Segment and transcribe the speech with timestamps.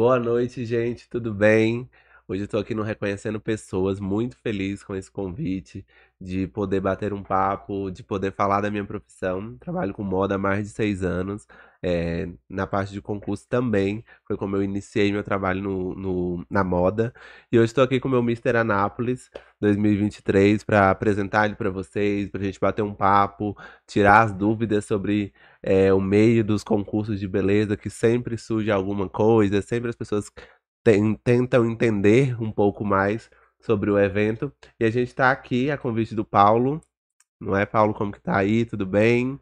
[0.00, 1.86] Boa noite, gente, tudo bem?
[2.26, 5.84] Hoje eu tô aqui no Reconhecendo Pessoas, muito feliz com esse convite
[6.18, 9.58] de poder bater um papo, de poder falar da minha profissão.
[9.58, 11.46] Trabalho com moda há mais de seis anos.
[11.82, 16.64] É, na parte de concurso também, foi como eu iniciei meu trabalho no, no- na
[16.64, 17.12] moda.
[17.52, 22.30] E hoje estou aqui com o meu Mister Anápolis 2023 para apresentar ele para vocês,
[22.30, 23.54] para a gente bater um papo,
[23.86, 25.32] tirar as dúvidas sobre
[25.62, 30.30] é, o meio dos concursos de beleza, que sempre surge alguma coisa, sempre as pessoas
[30.84, 33.30] ten- tentam entender um pouco mais
[33.60, 34.52] sobre o evento.
[34.78, 36.80] E a gente está aqui a convite do Paulo.
[37.40, 37.94] Não é, Paulo?
[37.94, 38.64] Como que tá aí?
[38.64, 39.38] Tudo bem?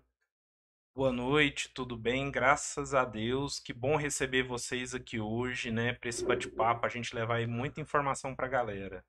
[0.94, 2.30] Boa noite, tudo bem?
[2.30, 3.58] Graças a Deus.
[3.58, 7.80] Que bom receber vocês aqui hoje, né, para esse bate-papo, a gente levar aí muita
[7.80, 9.04] informação para a galera.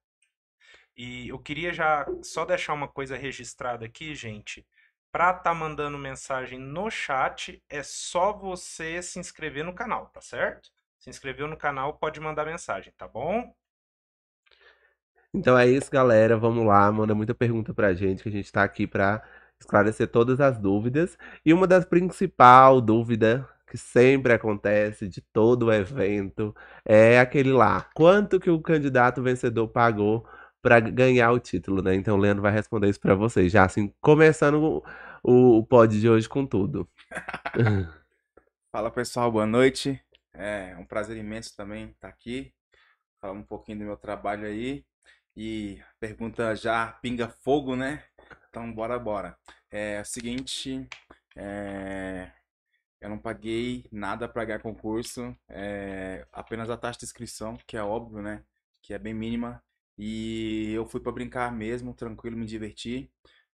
[0.96, 4.66] E eu queria já só deixar uma coisa registrada aqui, gente.
[5.12, 10.70] Para estar mandando mensagem no chat, é só você se inscrever no canal, tá certo?
[11.00, 13.52] Se inscreveu no canal, pode mandar mensagem, tá bom?
[15.34, 16.38] Então é isso, galera.
[16.38, 19.24] Vamos lá, manda muita pergunta pra gente, que a gente tá aqui pra
[19.60, 21.18] esclarecer todas as dúvidas.
[21.46, 26.56] E uma das principais dúvidas que sempre acontece de todo evento
[26.86, 30.28] é aquele lá: quanto que o candidato vencedor pagou
[30.62, 31.96] pra ganhar o título, né?
[31.96, 34.84] Então o Leandro vai responder isso pra vocês, já assim, começando
[35.24, 36.88] o, o pod de hoje com tudo.
[38.72, 40.02] Fala pessoal, boa noite.
[40.34, 42.54] É um prazer imenso também estar aqui,
[43.20, 44.86] falar um pouquinho do meu trabalho aí.
[45.36, 48.04] E pergunta já pinga fogo, né?
[48.50, 49.38] Então bora, bora.
[49.72, 50.88] É o seguinte,
[51.36, 52.32] é,
[53.00, 57.84] eu não paguei nada para ganhar concurso, é, apenas a taxa de inscrição, que é
[57.84, 58.44] óbvio, né?
[58.82, 59.64] Que é bem mínima.
[60.00, 63.12] E eu fui para brincar mesmo, tranquilo, me divertir,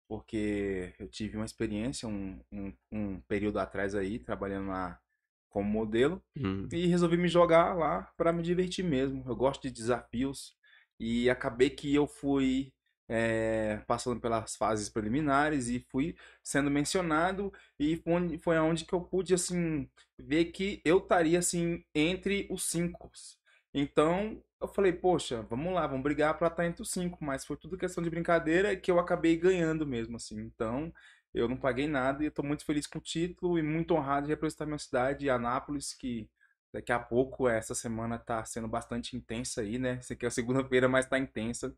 [0.07, 4.99] porque eu tive uma experiência um, um, um período atrás aí, trabalhando na,
[5.49, 6.69] como modelo, Hum.
[6.71, 9.23] e resolvi me jogar lá para me divertir mesmo.
[9.27, 10.55] Eu gosto de desafios
[10.99, 12.73] e acabei que eu fui
[13.07, 18.93] é, passando pelas fases preliminares e fui sendo mencionado e foi onde, foi aonde que
[18.93, 23.11] eu pude assim ver que eu estaria assim entre os cinco.
[23.73, 27.57] Então eu falei, poxa, vamos lá, vamos brigar para estar entre os cinco, mas foi
[27.57, 30.39] tudo questão de brincadeira que eu acabei ganhando mesmo assim.
[30.39, 30.93] Então
[31.33, 34.33] eu não paguei nada e estou muito feliz com o título e muito honrado de
[34.33, 36.29] representar minha cidade, Anápolis, que
[36.71, 39.99] daqui a pouco, essa semana está sendo bastante intensa aí, né?
[40.01, 41.75] Isso aqui é a segunda-feira, mas está intensa,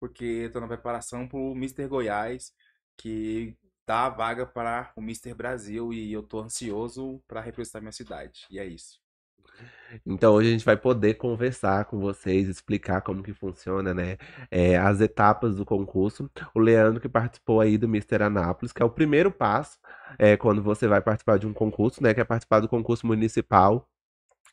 [0.00, 2.52] porque estou na preparação para o Mister Goiás,
[2.96, 3.56] que
[3.86, 8.46] dá a vaga para o Mister Brasil e eu estou ansioso para representar minha cidade.
[8.50, 9.03] E é isso.
[10.04, 14.16] Então hoje a gente vai poder conversar com vocês, explicar como que funciona, né,
[14.50, 16.30] é, as etapas do concurso.
[16.54, 19.78] O Leandro que participou aí do Mister Anápolis, que é o primeiro passo,
[20.18, 23.88] é, quando você vai participar de um concurso, né, que é participar do concurso municipal,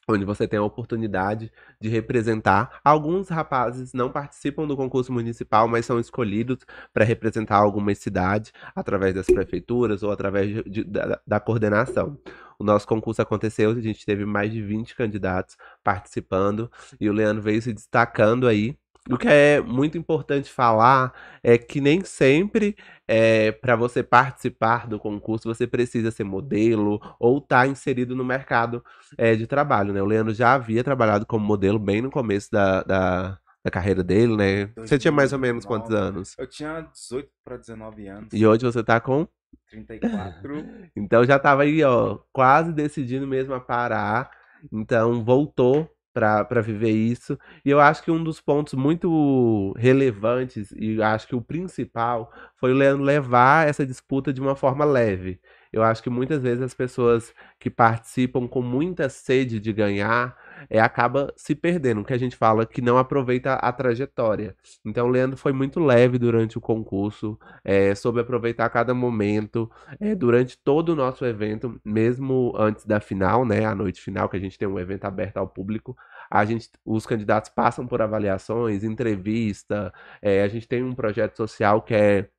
[0.08, 2.80] onde você tem a oportunidade de representar.
[2.84, 6.60] Alguns rapazes não participam do concurso municipal, mas são escolhidos
[6.94, 12.18] para representar alguma cidade através das prefeituras ou através de- de- da, da coordenação.
[12.60, 17.42] O nosso concurso aconteceu, a gente teve mais de 20 candidatos participando e o Leandro
[17.42, 18.78] veio se destacando aí.
[19.10, 21.12] O que é muito importante falar
[21.42, 22.76] é que nem sempre
[23.08, 28.84] é, para você participar do concurso você precisa ser modelo ou estar inserido no mercado
[29.18, 30.02] é, de trabalho, né?
[30.02, 34.38] O Leandro já havia trabalhado como modelo bem no começo da, da, da carreira dele,
[34.38, 34.68] né?
[34.78, 36.18] Você tinha mais ou menos quantos 2019.
[36.18, 36.36] anos?
[36.38, 39.28] Eu tinha 18 para 19 anos, E hoje você tá com
[39.72, 40.52] 34.
[40.96, 44.30] Então já tava aí, ó, quase decidindo mesmo a parar.
[44.72, 47.38] Então voltou para viver isso.
[47.64, 52.72] E eu acho que um dos pontos muito relevantes, e acho que o principal, foi
[52.72, 55.40] o Leandro levar essa disputa de uma forma leve.
[55.72, 60.36] Eu acho que muitas vezes as pessoas que participam com muita sede de ganhar,
[60.70, 64.56] é, acaba se perdendo, que a gente fala que não aproveita a trajetória.
[64.86, 69.70] Então o Leandro foi muito leve durante o concurso, é, soube aproveitar cada momento,
[70.00, 74.38] é, durante todo o nosso evento, mesmo antes da final, né, a noite final, que
[74.38, 75.96] a gente tem um evento aberto ao público,
[76.30, 81.82] a gente, os candidatos passam por avaliações, entrevista, é, a gente tem um projeto social
[81.82, 82.30] que é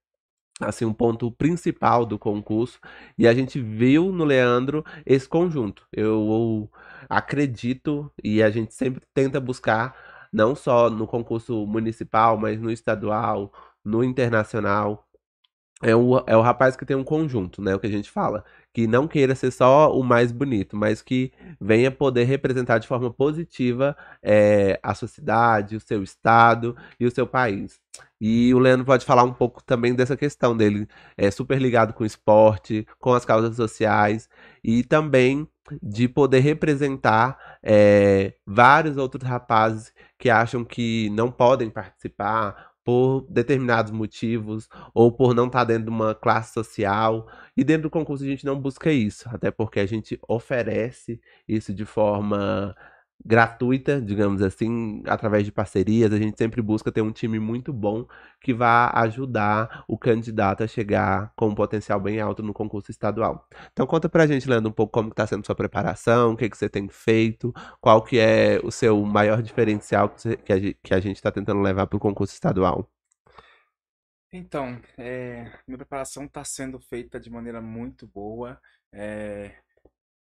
[0.60, 2.78] assim um ponto principal do concurso
[3.18, 5.86] e a gente viu no Leandro esse conjunto.
[5.92, 6.70] Eu
[7.08, 9.94] acredito e a gente sempre tenta buscar
[10.32, 13.52] não só no concurso municipal, mas no estadual,
[13.84, 15.06] no internacional,
[15.82, 17.74] é o, é o rapaz que tem um conjunto, né?
[17.74, 18.44] O que a gente fala.
[18.72, 23.12] Que não queira ser só o mais bonito, mas que venha poder representar de forma
[23.12, 27.80] positiva é, a sua cidade, o seu estado e o seu país.
[28.20, 30.86] E o Leandro pode falar um pouco também dessa questão dele,
[31.16, 34.28] é super ligado com o esporte, com as causas sociais
[34.62, 35.46] e também
[35.82, 43.92] de poder representar é, vários outros rapazes que acham que não podem participar por determinados
[43.92, 47.28] motivos ou por não estar tá dentro de uma classe social.
[47.56, 51.72] E dentro do concurso a gente não busca isso, até porque a gente oferece isso
[51.72, 52.74] de forma
[53.24, 56.12] gratuita, digamos assim, através de parcerias.
[56.12, 58.06] A gente sempre busca ter um time muito bom
[58.40, 63.48] que vá ajudar o candidato a chegar com um potencial bem alto no concurso estadual.
[63.72, 66.56] Então conta pra gente, Leandro, um pouco como está sendo sua preparação, o que, que
[66.56, 70.08] você tem feito, qual que é o seu maior diferencial
[70.44, 72.90] que, a gente está tentando levar para o concurso estadual.
[74.32, 78.58] Então, é, minha preparação está sendo feita de maneira muito boa.
[78.90, 79.54] É,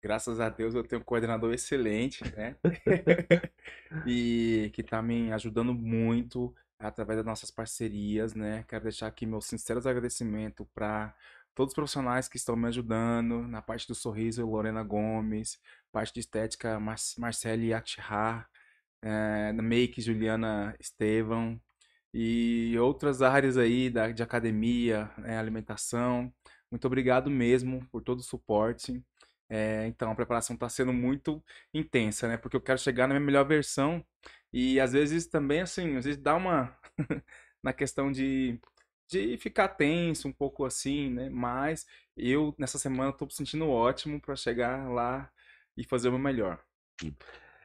[0.02, 2.56] graças a Deus eu tenho um coordenador excelente, né?
[4.06, 8.66] e que está me ajudando muito através das nossas parcerias, né?
[8.68, 11.16] Quero deixar aqui meus sinceros agradecimentos para
[11.54, 15.60] todos os profissionais que estão me ajudando na parte do sorriso, Lorena Gomes,
[15.92, 18.50] parte de estética, Mar Marcele Akhar,
[19.02, 21.62] é, na make, Juliana Estevam,
[22.14, 26.34] e outras áreas aí da, de academia, né, alimentação.
[26.70, 29.04] Muito obrigado mesmo por todo o suporte.
[29.54, 31.44] É, então, a preparação está sendo muito
[31.74, 32.38] intensa, né?
[32.38, 34.02] Porque eu quero chegar na minha melhor versão
[34.54, 36.74] e às vezes também, assim, às vezes dá uma
[37.62, 38.58] na questão de,
[39.10, 41.30] de ficar tenso um pouco assim, né?
[41.30, 45.30] Mas eu, nessa semana, estou me sentindo ótimo para chegar lá
[45.76, 46.58] e fazer o meu melhor.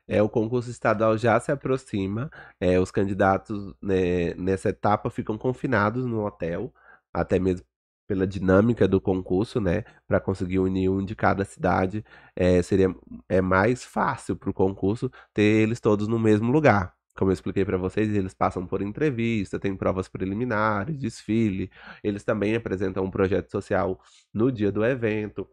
[0.08, 2.28] É, o concurso estadual já se aproxima.
[2.60, 6.74] É, os candidatos né, nessa etapa ficam confinados no hotel,
[7.12, 7.64] até mesmo
[8.06, 12.04] pela dinâmica do concurso, né, para conseguir unir um de cada cidade,
[12.34, 12.94] é, seria
[13.28, 16.94] é mais fácil para o concurso ter eles todos no mesmo lugar.
[17.16, 21.70] Como eu expliquei para vocês, eles passam por entrevista, tem provas preliminares, desfile.
[22.04, 23.98] Eles também apresentam um projeto social
[24.34, 25.48] no dia do evento.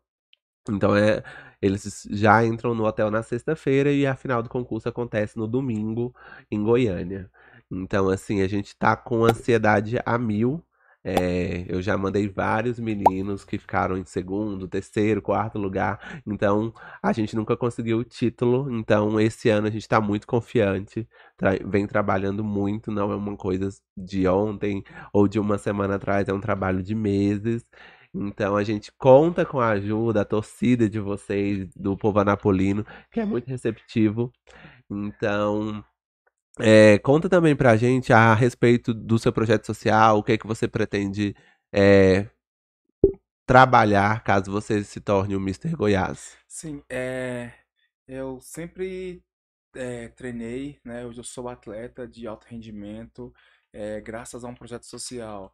[0.69, 1.23] Então é,
[1.61, 6.13] eles já entram no hotel na sexta-feira e a final do concurso acontece no domingo
[6.51, 7.29] em Goiânia.
[7.71, 10.63] Então, assim, a gente tá com ansiedade a mil
[11.03, 16.21] é, eu já mandei vários meninos que ficaram em segundo, terceiro, quarto lugar.
[16.25, 18.71] Então, a gente nunca conseguiu o título.
[18.71, 21.07] Então, esse ano a gente está muito confiante.
[21.37, 22.91] Tra vem trabalhando muito.
[22.91, 26.27] Não é uma coisa de ontem ou de uma semana atrás.
[26.29, 27.65] É um trabalho de meses.
[28.15, 33.19] Então a gente conta com a ajuda, a torcida de vocês, do povo anapolino, que
[33.19, 34.31] é muito receptivo.
[34.89, 35.83] Então,
[36.59, 40.45] é, conta também pra gente a respeito do seu projeto social, o que é que
[40.45, 41.35] você pretende
[41.73, 42.29] é,
[43.45, 45.75] trabalhar caso você se torne o Mr.
[45.75, 46.37] Goiás.
[46.47, 47.51] Sim, é,
[48.07, 49.23] eu sempre
[49.75, 51.05] é, treinei, né?
[51.05, 53.33] Hoje eu sou atleta de alto rendimento,
[54.03, 55.53] graças a um projeto social.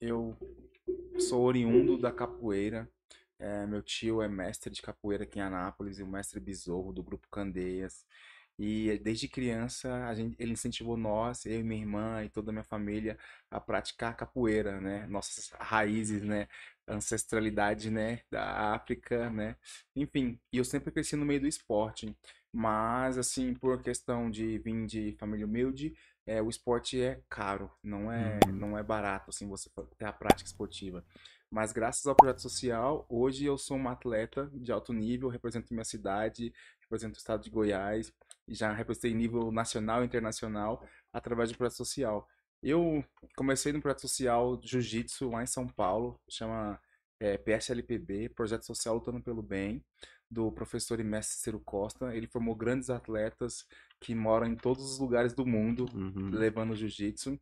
[0.00, 0.34] Eu
[1.18, 2.88] sou oriundo da capoeira.
[3.68, 7.28] Meu tio é mestre de capoeira aqui em Anápolis e o mestre Besouro do grupo
[7.28, 8.06] Candeias.
[8.58, 12.52] E desde criança a gente, ele incentivou nós, eu e minha irmã e toda a
[12.52, 13.18] minha família
[13.50, 15.06] a praticar capoeira, né?
[15.08, 16.48] Nossas raízes, né?
[16.86, 18.20] Ancestralidade, né?
[18.30, 19.56] Da África, né?
[19.96, 22.14] Enfim, e eu sempre cresci no meio do esporte.
[22.52, 28.12] Mas, assim, por questão de vir de família humilde, é, o esporte é caro, não
[28.12, 28.52] é, uhum.
[28.52, 31.04] não é barato, assim, você ter a prática esportiva.
[31.50, 35.84] Mas graças ao projeto social, hoje eu sou uma atleta de alto nível, represento minha
[35.84, 38.12] cidade, represento o estado de Goiás,
[38.48, 42.28] já representei nível nacional e internacional através do projeto social.
[42.62, 43.04] Eu
[43.36, 46.80] comecei no projeto social Jiu-Jitsu lá em São Paulo, chama
[47.18, 49.84] é, PSLPB, Projeto Social Lutando pelo Bem,
[50.30, 52.14] do professor e mestre Ciro Costa.
[52.14, 53.66] Ele formou grandes atletas
[54.00, 56.30] que moram em todos os lugares do mundo, uhum.
[56.30, 57.38] levando Jiu-Jitsu.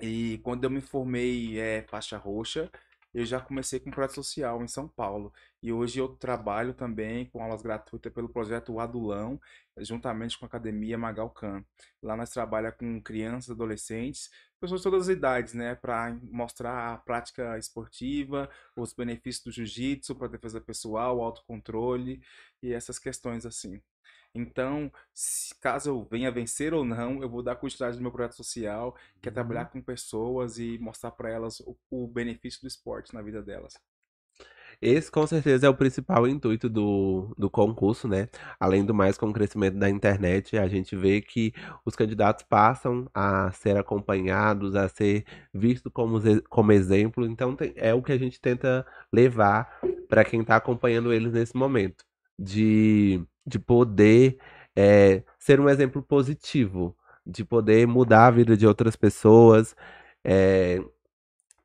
[0.00, 2.70] E quando eu me formei é, faixa roxa,
[3.16, 5.32] eu já comecei com projeto social em São Paulo.
[5.62, 9.40] E hoje eu trabalho também com aulas gratuitas pelo projeto Adulão,
[9.78, 11.64] juntamente com a Academia Magalcan.
[12.02, 14.28] Lá nós trabalhamos com crianças, adolescentes,
[14.60, 20.14] pessoas de todas as idades, né, para mostrar a prática esportiva, os benefícios do jiu-jitsu
[20.14, 22.20] para defesa pessoal, autocontrole
[22.62, 23.80] e essas questões assim.
[24.36, 28.34] Então, se, caso eu venha vencer ou não, eu vou dar continuidade no meu projeto
[28.36, 29.70] social, que é trabalhar uhum.
[29.72, 33.74] com pessoas e mostrar para elas o, o benefício do esporte na vida delas.
[34.80, 38.28] Esse com certeza é o principal intuito do, do concurso, né?
[38.60, 41.52] Além do mais, com o crescimento da internet, a gente vê que
[41.84, 47.24] os candidatos passam a ser acompanhados, a ser vistos como, como exemplo.
[47.26, 51.56] Então, tem- é o que a gente tenta levar para quem está acompanhando eles nesse
[51.56, 52.04] momento,
[52.38, 54.38] de, de poder
[54.74, 59.74] é, ser um exemplo positivo, de poder mudar a vida de outras pessoas.
[60.24, 60.80] é,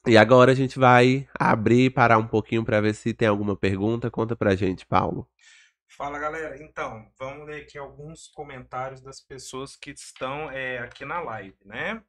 [0.07, 3.55] e agora a gente vai abrir e parar um pouquinho para ver se tem alguma
[3.55, 4.09] pergunta.
[4.09, 5.29] Conta pra gente, Paulo.
[5.87, 11.19] Fala galera, então vamos ler aqui alguns comentários das pessoas que estão é, aqui na
[11.19, 12.01] live, né?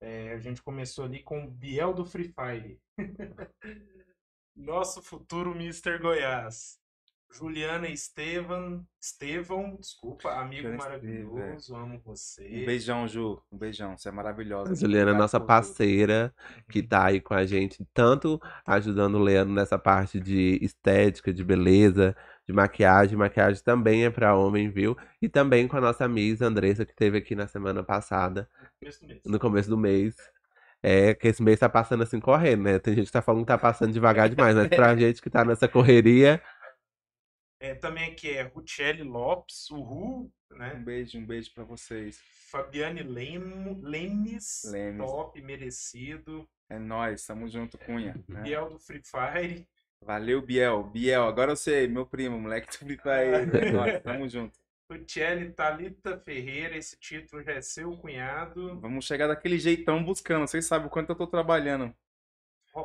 [0.00, 2.80] É, a gente começou ali com o Biel do Free Fire.
[4.56, 5.98] Nosso futuro Mr.
[5.98, 6.80] Goiás.
[7.36, 12.42] Juliana Estevan, Estevão, desculpa, amigo Juliana maravilhoso, amo Um você.
[12.64, 13.42] beijão, Ju.
[13.50, 13.96] Um beijão.
[13.98, 14.70] Você é maravilhosa.
[14.70, 16.32] A Juliana, Obrigado nossa parceira,
[16.70, 21.42] que tá aí com a gente, tanto ajudando o Leandro nessa parte de estética, de
[21.44, 23.18] beleza, de maquiagem.
[23.18, 24.96] Maquiagem também é pra homem, viu?
[25.20, 28.48] E também com a nossa Miss Andressa, que esteve aqui na semana passada,
[28.78, 29.20] Começo do mês.
[29.26, 30.14] no começo do mês.
[30.86, 32.78] É que esse mês tá passando assim correndo, né?
[32.78, 35.42] Tem gente que tá falando que tá passando devagar demais, mas pra gente que tá
[35.42, 36.42] nessa correria,
[37.64, 40.74] É, também aqui é Ruchelli Lopes, Uhul, Um né?
[40.74, 42.20] beijo, um beijo pra vocês.
[42.50, 44.98] Fabiane Lemo, Lemes, Lemes.
[44.98, 46.46] top, merecido.
[46.68, 48.14] É nóis, tamo junto, Cunha.
[48.28, 48.42] né?
[48.42, 49.66] Biel do Free Fire.
[50.02, 50.84] Valeu, Biel.
[50.84, 53.48] Biel, agora eu sei, meu primo, moleque do Free Fire.
[53.66, 54.58] É nóis, tamo junto.
[54.92, 58.78] Ruchelli Thalita Ferreira, esse título já é seu cunhado.
[58.78, 60.46] Vamos chegar daquele jeitão buscando.
[60.46, 61.96] Vocês sabem o quanto eu tô trabalhando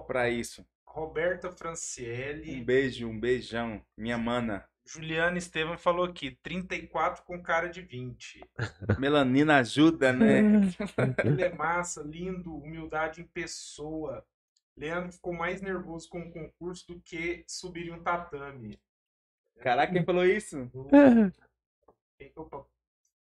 [0.08, 0.66] pra isso.
[0.90, 2.64] Roberta Um Franciele.
[2.64, 3.82] beijo, um beijão.
[3.98, 4.68] Minha mana.
[4.86, 8.42] Juliana Estevam falou aqui, 34 com cara de 20.
[9.00, 10.40] Melanina ajuda, né?
[11.24, 14.26] Ele é massa, lindo, humildade em pessoa.
[14.76, 18.80] Leandro ficou mais nervoso com o concurso do que subir em um tatame.
[19.60, 20.70] Caraca, quem falou isso?
[22.18, 22.66] Quem que?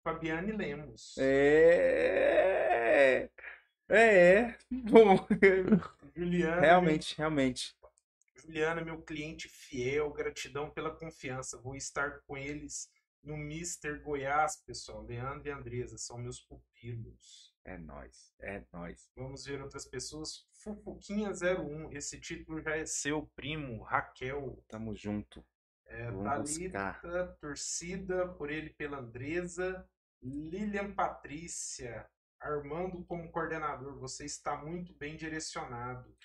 [0.03, 1.15] Fabiane Lemos.
[1.17, 3.29] É.
[3.87, 4.57] É, é.
[4.69, 5.25] Bom,
[6.19, 7.75] Juliana, realmente, realmente.
[8.35, 11.57] Juliana, meu cliente fiel, gratidão pela confiança.
[11.61, 12.89] Vou estar com eles
[13.23, 15.03] no Mister Goiás, pessoal.
[15.03, 17.53] Leandro e Andresa são meus pupilos.
[17.65, 19.09] É nóis, é nóis.
[19.15, 20.45] Vamos ver outras pessoas.
[20.63, 23.83] Fufuquinha01, esse título já é seu, primo.
[23.83, 25.45] Raquel, Tamo junto.
[25.85, 29.87] é, Thalita, torcida por ele pela Andresa.
[30.21, 32.09] Lilian Patrícia,
[32.41, 36.15] Armando como coordenador, você está muito bem direcionado.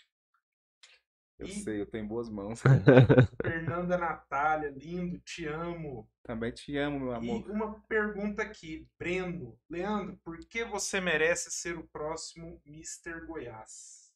[1.39, 2.63] Eu E- sei, eu em boas mãos.
[3.43, 6.09] Fernanda Natália, lindo, te amo.
[6.23, 7.51] Também te amo, meu E amor.
[7.51, 9.59] uma pergunta aqui, Breno.
[9.69, 13.27] Leandro, por que você merece ser o próximo Mr.
[13.27, 14.13] Goiás?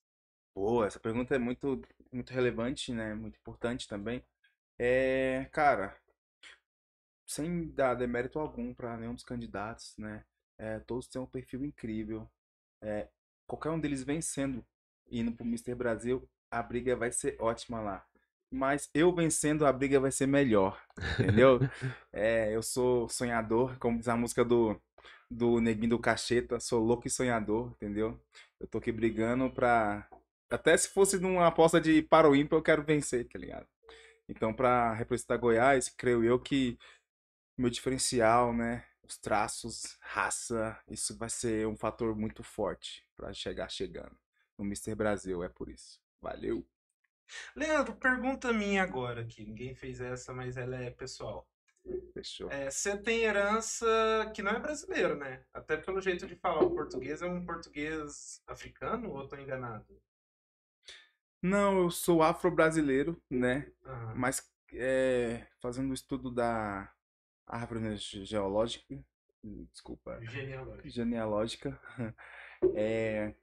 [0.55, 1.81] Boa, essa pergunta é muito,
[2.13, 3.15] muito relevante, né?
[3.15, 4.23] Muito importante também.
[4.79, 5.97] É, cara,
[7.27, 10.25] sem dar demérito algum para nenhum dos candidatos, né?
[10.59, 12.29] É, todos têm um perfil incrível.
[12.83, 13.09] É,
[13.47, 14.65] qualquer um deles vencendo,
[15.11, 15.75] indo pro Mr.
[15.75, 18.05] Brasil, a briga vai ser ótima lá.
[18.51, 20.83] Mas eu vencendo, a briga vai ser melhor,
[21.19, 21.59] entendeu?
[22.13, 24.81] É, eu sou sonhador, como diz a música do,
[25.31, 28.19] do Neguinho do Cacheta, sou louco e sonhador, entendeu?
[28.59, 30.09] Eu tô aqui brigando pra.
[30.51, 33.67] Até se fosse numa aposta de para o ímpar, eu quero vencer, tá ligado?
[34.29, 36.79] Então, pra representar Goiás, creio eu que
[37.59, 38.85] meu diferencial, né?
[39.09, 44.15] Os traços, raça, isso vai ser um fator muito forte pra chegar chegando
[44.59, 44.95] no Mr.
[44.95, 45.99] Brasil, é por isso.
[46.21, 46.67] Valeu!
[47.57, 49.45] Leandro, pergunta minha agora aqui.
[49.45, 51.49] Ninguém fez essa, mas ela é pessoal.
[52.13, 52.51] Fechou.
[52.51, 53.87] É, você tem herança
[54.35, 55.43] que não é brasileiro, né?
[55.55, 59.87] Até pelo jeito de falar o português, é um português africano ou eu tô enganado?
[61.41, 63.71] Não, eu sou afro-brasileiro, né?
[63.85, 66.93] Ah, Mas é, fazendo o estudo da
[67.49, 68.85] árvore ge- geológica,
[69.73, 70.89] desculpa, genealógico.
[70.89, 71.81] genealógica,
[72.77, 73.35] é,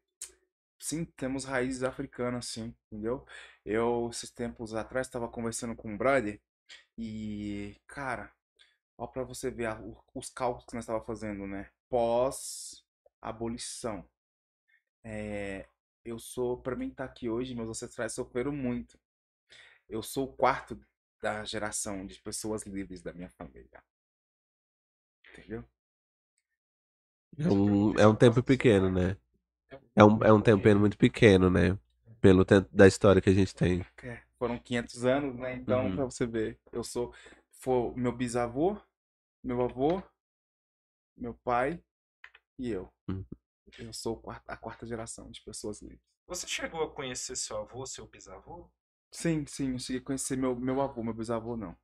[0.79, 3.25] sim, temos raízes africanas, sim, entendeu?
[3.65, 6.41] Eu, esses tempos atrás, estava conversando com um brother
[6.97, 8.31] e, cara,
[8.97, 9.81] ó pra você ver a-
[10.13, 11.69] os cálculos que nós estava fazendo, né?
[11.89, 14.07] Pós-abolição.
[15.03, 15.67] É,
[16.03, 18.99] eu sou, pra mim estar aqui hoje, meus ancestrais sofreram muito.
[19.89, 20.79] Eu sou o quarto
[21.21, 23.83] da geração de pessoas livres da minha família.
[25.37, 25.63] Entendeu?
[27.37, 29.17] É um, é um tempo pequeno, né?
[29.95, 31.77] É um, é um tempo muito pequeno, né?
[32.21, 33.85] Pelo tempo da história que a gente tem.
[34.03, 35.55] É, foram 500 anos, né?
[35.55, 35.95] Então, Uhum.
[35.95, 37.13] pra você ver, eu sou,
[37.51, 38.77] foi meu bisavô,
[39.43, 40.01] meu avô,
[41.17, 41.81] meu pai
[42.59, 42.91] e eu.
[43.09, 43.25] Uhum.
[43.79, 46.01] Eu sou a quarta geração de pessoas livres.
[46.27, 48.69] Você chegou a conhecer seu avô, seu bisavô?
[49.11, 51.75] Sim, sim, eu cheguei a conhecer meu, meu avô, meu bisavô não.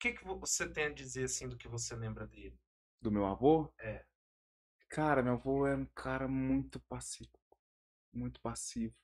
[0.00, 2.58] O que, que você tem a dizer assim do que você lembra dele?
[3.02, 3.70] Do meu avô?
[3.78, 4.02] É.
[4.88, 7.30] Cara, meu avô é um cara muito passivo.
[8.12, 8.94] Muito passivo.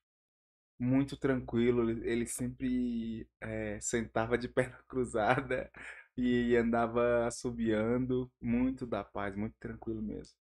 [0.79, 1.91] Muito tranquilo.
[1.91, 5.71] Ele, ele sempre é, sentava de perna cruzada
[6.17, 8.33] e andava assobiando.
[8.41, 10.37] Muito da paz, muito tranquilo mesmo.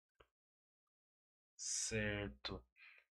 [1.56, 2.62] Certo.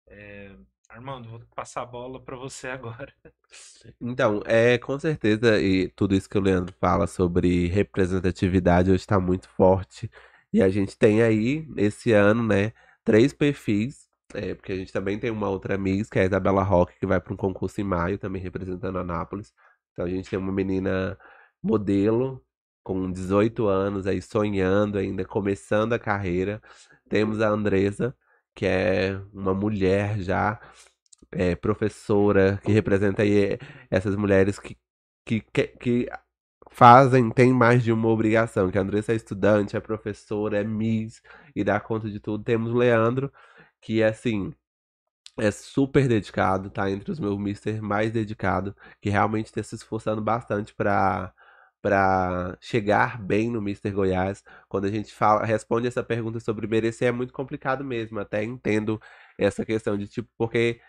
[0.08, 0.56] É,
[0.90, 3.14] Armando, vou passar a bola para você agora.
[4.02, 9.20] Então, é com certeza, e tudo isso que o Leandro fala sobre representatividade hoje está
[9.20, 10.12] muito forte.
[10.52, 12.74] E a gente tem aí, esse ano, né,
[13.06, 16.64] três perfis, é, porque a gente também tem uma outra Miss, que é a Isabela
[16.64, 19.54] Roque, que vai para um concurso em maio, também representando Anápolis.
[19.94, 21.18] Então a gente tem uma menina
[21.64, 22.44] modelo,
[22.84, 26.62] com 18 anos, aí sonhando ainda, começando a carreira.
[27.10, 28.16] Temos a Andresa,
[28.58, 30.60] que é uma mulher já
[31.32, 33.60] é, professora, que representa aí
[33.92, 34.76] essas mulheres que,
[35.24, 36.10] que, que, que
[36.72, 41.22] fazem, tem mais de uma obrigação, que a Andressa é estudante, é professora, é Miss
[41.56, 42.44] e dá conta de tudo.
[42.44, 43.32] Temos o Leandro,
[43.80, 44.52] que é assim,
[45.38, 50.22] é super dedicado, tá entre os meus mister mais dedicado, que realmente está se esforçando
[50.22, 51.32] bastante para
[51.82, 54.44] para chegar bem no Mister Goiás.
[54.68, 59.00] Quando a gente fala, responde essa pergunta sobre merecer é muito complicado mesmo, até entendo
[59.38, 60.80] essa questão de tipo, porque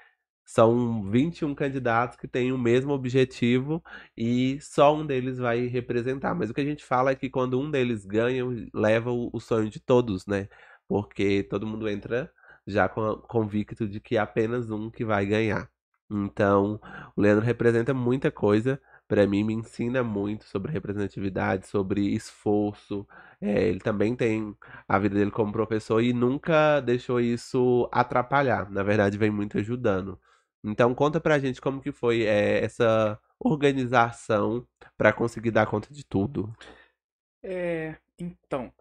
[0.45, 3.85] são 21 candidatos que têm o mesmo objetivo
[4.17, 6.35] e só um deles vai representar.
[6.35, 9.69] Mas o que a gente fala é que quando um deles ganha, leva o sonho
[9.71, 10.49] de todos, né?
[10.89, 12.33] Porque todo mundo entra
[12.67, 15.71] já convicto de que é apenas um que vai ganhar.
[16.11, 16.81] Então,
[17.17, 18.81] o Leandro representa muita coisa.
[19.09, 23.07] Para mim, me ensina muito sobre representatividade, sobre esforço.
[23.41, 24.55] É, ele também tem
[24.87, 28.71] a vida dele como professor e nunca deixou isso atrapalhar.
[28.71, 30.21] Na verdade, vem muito ajudando.
[30.63, 34.67] Então conta pra gente como que foi é, essa organização
[34.97, 36.55] para conseguir dar conta de tudo.
[37.43, 38.73] É, então,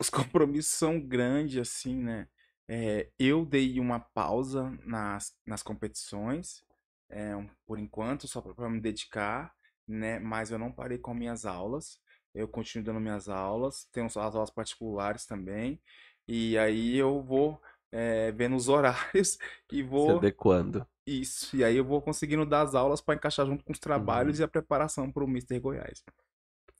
[0.00, 2.28] os compromissos são grandes, assim, né?
[2.66, 6.64] É, eu dei uma pausa nas, nas competições,
[7.10, 7.32] é,
[7.66, 9.52] por enquanto, só para me dedicar,
[9.86, 10.18] né?
[10.18, 11.98] Mas eu não parei com minhas aulas.
[12.34, 15.80] Eu continuo dando minhas aulas, tenho as aulas particulares também.
[16.26, 17.60] E aí eu vou
[17.92, 19.38] é, vendo os horários
[19.70, 20.10] e vou.
[20.10, 20.86] Se adequando.
[21.06, 24.38] Isso, e aí eu vou conseguindo dar as aulas para encaixar junto com os trabalhos
[24.38, 24.42] uhum.
[24.42, 26.02] e a preparação para o Mister Goiás.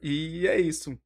[0.00, 0.98] E é isso.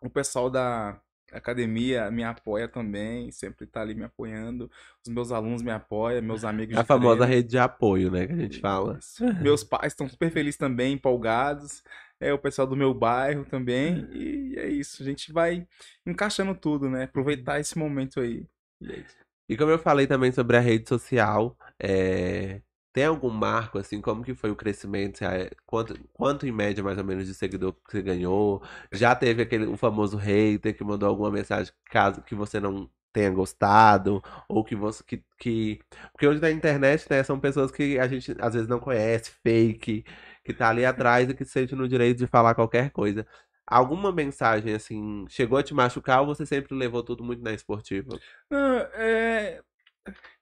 [0.00, 1.00] O pessoal da
[1.32, 4.70] academia me apoia também, sempre tá ali me apoiando.
[5.04, 6.76] Os meus alunos me apoiam, meus amigos.
[6.76, 7.34] A famosa treino.
[7.34, 8.98] rede de apoio, né, que a gente fala.
[9.40, 11.82] Meus pais estão super felizes também, empolgados.
[12.20, 14.08] É o pessoal do meu bairro também.
[14.12, 15.66] E é isso, a gente vai
[16.06, 17.04] encaixando tudo, né?
[17.04, 18.46] Aproveitar esse momento aí.
[18.80, 19.04] E é.
[19.48, 22.62] E como eu falei também sobre a rede social, é...
[22.94, 25.20] tem algum marco, assim, como que foi o crescimento?
[25.66, 28.62] Quanto, quanto em média, mais ou menos, de seguidor que você ganhou?
[28.92, 33.30] Já teve aquele o famoso hater que mandou alguma mensagem caso que você não tenha
[33.30, 35.80] gostado, ou que você que, que...
[36.12, 40.04] porque hoje na internet, né, são pessoas que a gente às vezes não conhece, fake,
[40.44, 43.26] que tá ali atrás e que se sente no direito de falar qualquer coisa.
[43.66, 48.18] Alguma mensagem, assim, chegou a te machucar ou você sempre levou tudo muito na esportiva?
[48.50, 49.62] Não, é...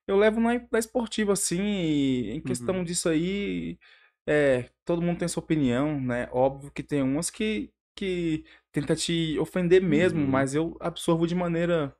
[0.06, 2.84] Eu levo na, na esportiva, assim, em questão uhum.
[2.84, 3.78] disso aí,
[4.26, 6.28] é, todo mundo tem sua opinião, né?
[6.32, 10.26] Óbvio que tem umas que, que tenta te ofender mesmo, uhum.
[10.26, 11.94] mas eu absorvo de maneira.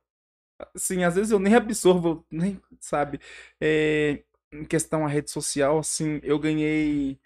[0.75, 3.19] Assim, às vezes eu nem absorvo, nem, sabe?
[3.61, 7.19] É, em questão a rede social, assim, eu ganhei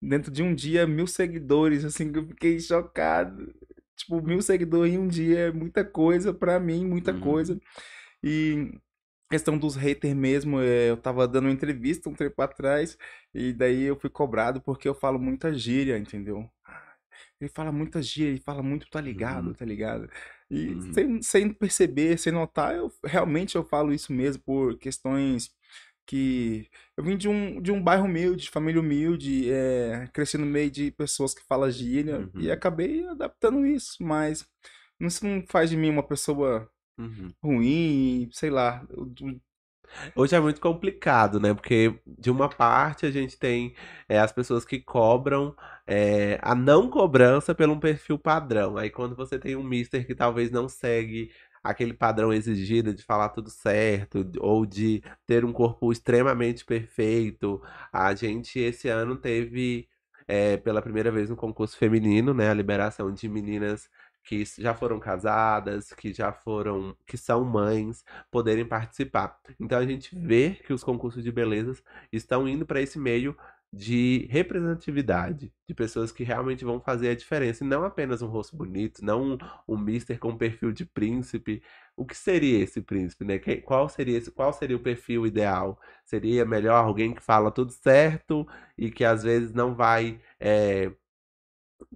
[0.00, 3.54] dentro de um dia mil seguidores, assim, que eu fiquei chocado.
[3.96, 7.20] Tipo, mil seguidores em um dia é muita coisa para mim, muita uhum.
[7.20, 7.60] coisa.
[8.22, 8.72] E
[9.30, 12.96] questão dos haters mesmo, é, eu tava dando uma entrevista um tempo atrás,
[13.34, 16.48] e daí eu fui cobrado porque eu falo muita gíria, entendeu?
[17.40, 19.54] Ele fala muita gíria, ele fala muito, tá ligado, uhum.
[19.54, 20.10] tá ligado?
[20.50, 20.92] E uhum.
[20.92, 25.50] sem, sem perceber, sem notar, eu realmente eu falo isso mesmo por questões
[26.06, 30.46] que eu vim de um, de um bairro humilde, de família humilde, é, cresci no
[30.46, 32.40] meio de pessoas que falam gíria uhum.
[32.40, 34.48] e acabei adaptando isso, mas
[34.98, 37.32] isso não faz de mim uma pessoa uhum.
[37.42, 38.86] ruim, sei lá.
[40.14, 41.54] Hoje é muito complicado, né?
[41.54, 43.74] Porque de uma parte a gente tem
[44.08, 45.56] é, as pessoas que cobram
[45.86, 48.76] é, a não cobrança pelo um perfil padrão.
[48.76, 51.30] Aí quando você tem um mister que talvez não segue
[51.62, 57.60] aquele padrão exigido de falar tudo certo ou de ter um corpo extremamente perfeito.
[57.92, 59.88] A gente esse ano teve
[60.26, 63.88] é, pela primeira vez no concurso feminino, né, a liberação de meninas
[64.28, 69.38] que já foram casadas, que já foram, que são mães, poderem participar.
[69.58, 73.34] Então a gente vê que os concursos de belezas estão indo para esse meio
[73.72, 78.56] de representatividade, de pessoas que realmente vão fazer a diferença, e não apenas um rosto
[78.56, 79.38] bonito, não um,
[79.68, 81.62] um mister com perfil de príncipe.
[81.96, 83.38] O que seria esse príncipe, né?
[83.38, 85.78] Que- Qual seria esse, qual seria o perfil ideal?
[86.04, 90.90] Seria melhor alguém que fala tudo certo e que às vezes não vai é,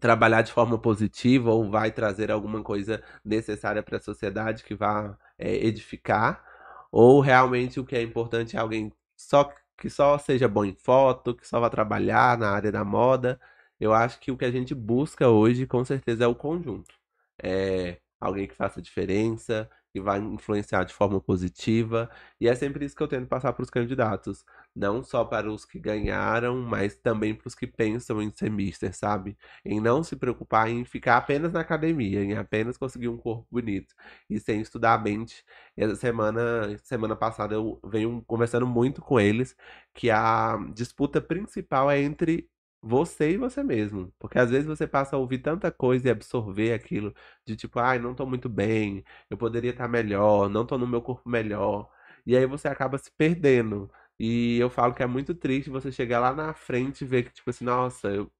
[0.01, 5.17] trabalhar de forma positiva ou vai trazer alguma coisa necessária para a sociedade que vá
[5.39, 6.45] é, edificar,
[6.91, 11.35] ou realmente o que é importante é alguém só que só seja bom em foto,
[11.35, 13.41] que só vá trabalhar na área da moda.
[13.81, 16.95] Eu acho que o que a gente busca hoje, com certeza, é o conjunto.
[17.43, 22.97] É alguém que faça diferença, que vai influenciar de forma positiva, e é sempre isso
[22.97, 27.35] que eu tento passar para os candidatos, não só para os que ganharam, mas também
[27.35, 29.37] para os que pensam em ser mister, sabe?
[29.65, 33.95] Em não se preocupar em ficar apenas na academia, em apenas conseguir um corpo bonito
[34.31, 35.45] e sem estudar a mente.
[35.77, 39.57] Essa semana, semana passada eu venho conversando muito com eles
[39.95, 42.49] que a disputa principal é entre
[42.83, 44.13] você e você mesmo.
[44.19, 47.15] Porque às vezes você passa a ouvir tanta coisa e absorver aquilo
[47.47, 51.03] de tipo, ai, não tô muito bem, eu poderia estar melhor, não tô no meu
[51.03, 51.91] corpo melhor.
[52.27, 53.91] E aí você acaba se perdendo.
[54.19, 57.33] E eu falo que é muito triste você chegar lá na frente e ver que,
[57.33, 58.31] tipo assim, nossa, eu,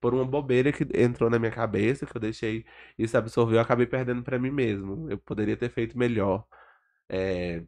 [0.00, 2.64] por uma bobeira que entrou na minha cabeça, que eu deixei
[2.98, 5.10] isso absorver, eu acabei perdendo pra mim mesmo.
[5.10, 6.46] Eu poderia ter feito melhor.
[7.08, 7.64] É,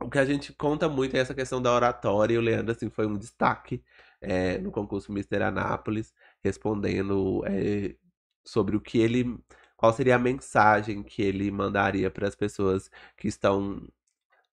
[0.00, 2.90] o que a gente conta muito é essa questão da oratória, e o Leandro, assim,
[2.90, 3.82] foi um destaque
[4.20, 6.12] é, no concurso Mister Anápolis,
[6.44, 7.94] respondendo é,
[8.44, 9.38] sobre o que ele.
[9.76, 13.80] Qual seria a mensagem que ele mandaria para as pessoas que estão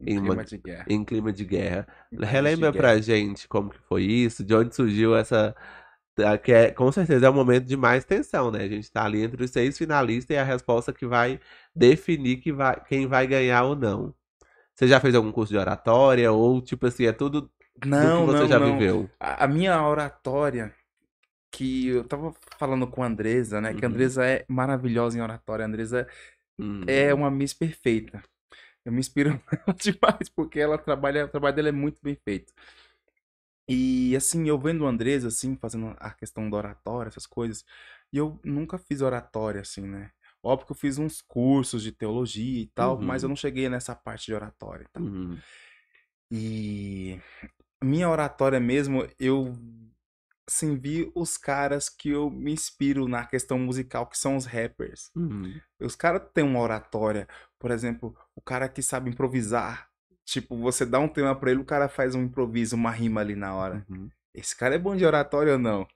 [0.05, 0.85] Em uma- clima de guerra.
[0.89, 1.87] em clima de guerra.
[2.11, 2.83] Em país de Relembra guerra.
[2.83, 5.55] pra gente como que foi isso, de onde surgiu essa.
[6.17, 8.63] da- Que é, com certeza é um momento de mais tensão, né?
[8.63, 11.39] A gente tá ali entre os seis finalistas e a resposta que vai
[11.75, 14.13] definir que vai, quem vai ganhar ou não.
[14.75, 16.31] Você já fez algum curso de oratória?
[16.31, 17.51] Ou, tipo assim, é tudo
[17.83, 18.59] do Não, que você não, já não.
[18.59, 19.09] viveu?
[19.19, 20.73] A, a minha oratória,
[21.51, 23.73] que eu tava falando com a Andresa, né?
[23.73, 23.89] Que a Uhum.
[23.89, 25.65] Andresa é maravilhosa em oratória.
[25.65, 26.07] A Andresa
[26.59, 28.23] Hum, é uma Miss perfeita.
[28.85, 29.41] Eu me inspiro
[29.81, 32.53] demais, porque ela trabalha, o trabalho dela é muito bem feito.
[33.67, 37.65] E assim, eu vendo a Andresa, assim, fazendo a questão da oratória, essas coisas,
[38.13, 40.11] e eu nunca fiz oratória, assim, né?
[40.43, 43.29] Óbvio que eu fiz uns cursos de teologia e tal, mas eu Uhum.
[43.29, 45.03] não cheguei nessa parte de oratória e tal.
[45.03, 45.43] uhum,
[46.31, 47.19] E
[47.85, 49.53] minha oratória mesmo, eu
[50.47, 55.11] assim, vi os caras que eu me inspiro na questão musical, que são os rappers.
[55.15, 57.27] uhum, Os caras têm uma oratória,
[57.59, 59.89] por exemplo, o cara que sabe improvisar.
[60.25, 63.35] Tipo, você dá um tema pra ele, o cara faz um improviso, uma rima ali
[63.35, 63.87] na hora.
[63.89, 64.11] uhum.
[64.33, 65.87] Esse cara é bom de oratória ou não?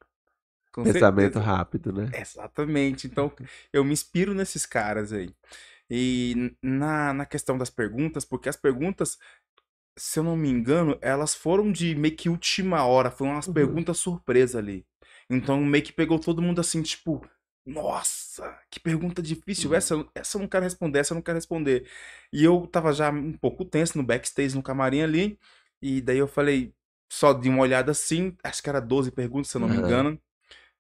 [0.72, 1.40] Com Pensamento certeza.
[1.40, 2.14] rápido, né?
[2.14, 3.08] Exatamente.
[3.08, 3.34] Então,
[3.74, 5.34] eu me inspiro nesses caras aí.
[5.90, 9.18] E na, na questão das perguntas, porque as perguntas,
[10.00, 13.54] se eu não me engano, elas foram de meio que última hora, foram umas Uhum.
[13.54, 14.86] perguntas surpresa ali.
[15.30, 17.26] Então, meio que pegou todo mundo assim, tipo,
[17.66, 19.74] nossa, que pergunta difícil.
[19.74, 19.76] Uhum.
[19.76, 21.88] Essa, eu- essa eu não quero responder, essa eu não quero responder.
[22.34, 25.40] E eu tava já um pouco tenso no backstage, no camarim ali,
[25.82, 26.74] e daí eu falei,
[27.12, 29.80] só de uma olhada assim, acho que era 12 perguntas, se eu não me Aham.
[29.80, 30.20] engano.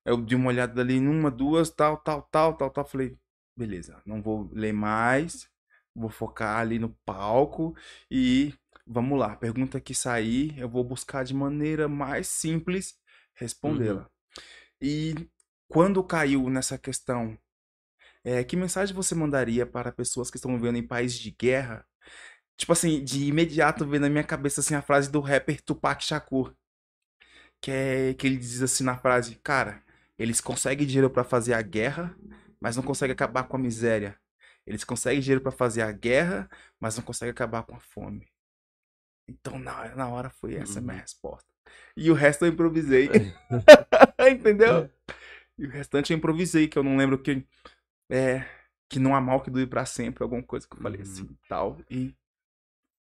[0.05, 2.85] Eu dei uma olhada ali numa, duas, tal, tal, tal, tal, tal.
[2.85, 3.17] Falei,
[3.55, 5.49] beleza, não vou ler mais,
[5.95, 7.75] vou focar ali no palco
[8.09, 8.53] e
[8.89, 9.35] vamos lá.
[9.35, 12.97] Pergunta que sair, eu vou buscar de maneira mais simples
[13.35, 14.09] respondê-la.
[14.81, 15.29] E
[15.67, 17.37] quando caiu nessa questão,
[18.23, 21.85] é, que mensagem você mandaria para pessoas que estão vivendo em países de guerra?
[22.57, 26.53] Tipo assim, de imediato veio na minha cabeça assim a frase do rapper Tupac Shakur,
[27.61, 29.83] que é que ele diz assim na frase, cara,
[30.17, 32.15] eles conseguem dinheiro para fazer a guerra,
[32.59, 34.19] mas não conseguem acabar com a miséria.
[34.65, 36.49] Eles conseguem dinheiro para fazer a guerra,
[36.79, 38.27] mas não conseguem acabar com a fome.
[39.29, 41.01] Então na, na hora foi essa a minha Uhum.
[41.01, 41.47] resposta.
[41.95, 43.09] E o resto eu improvisei.
[44.31, 44.89] Entendeu?
[45.57, 47.45] E o restante eu improvisei, que eu não lembro que.
[48.09, 48.43] É.
[48.89, 51.03] Que não há mal que dure pra sempre, alguma coisa que eu falei Uhum.
[51.03, 51.77] assim tal.
[51.89, 52.15] E.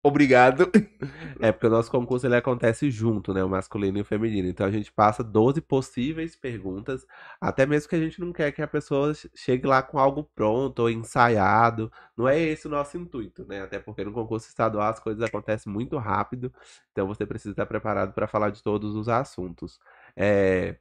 [0.03, 0.71] Obrigado.
[1.41, 3.45] É porque o nosso concurso ele acontece junto, né?
[3.45, 4.49] O masculino e o feminino.
[4.49, 7.07] Então a gente passa 12 possíveis perguntas,
[7.41, 10.25] até mesmo que a gente não quer que a pessoa che- chegue lá com algo
[10.35, 11.93] pronto ou ensaiado.
[12.17, 13.61] Não é esse o nosso intuito, né?
[13.63, 16.53] Até porque no concurso estadual as coisas acontecem muito rápido,
[16.93, 19.79] então você precisa estar preparado para falar de todos os assuntos.
[20.17, 20.77] É,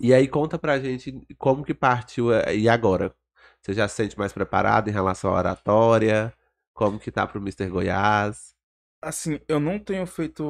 [0.00, 3.14] E aí conta pra gente como que partiu eh, e agora?
[3.62, 6.32] Você já se sente mais preparado em relação à oratória?
[6.78, 7.68] Como que tá pro Mr.
[7.68, 8.54] Goiás?
[9.00, 10.44] Assim, eu não tenho feito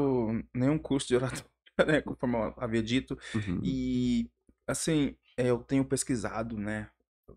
[0.54, 1.44] nenhum curso de oratória,
[1.86, 2.00] né?
[2.00, 3.18] Conforme eu havia dito.
[3.34, 3.62] Uhum.
[3.62, 4.30] E,
[4.66, 6.88] assim, eu tenho pesquisado, né?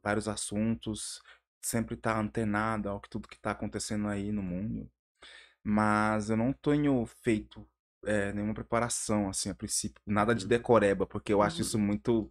[0.03, 1.21] Vários assuntos,
[1.61, 4.89] sempre tá antenado ao que tudo que tá acontecendo aí no mundo.
[5.63, 7.67] Mas eu não tenho feito
[8.05, 10.01] é, nenhuma preparação, assim, a princípio.
[10.05, 10.49] Nada de Uhum.
[10.49, 11.63] decoreba, porque eu acho Uhum.
[11.63, 12.29] isso muito.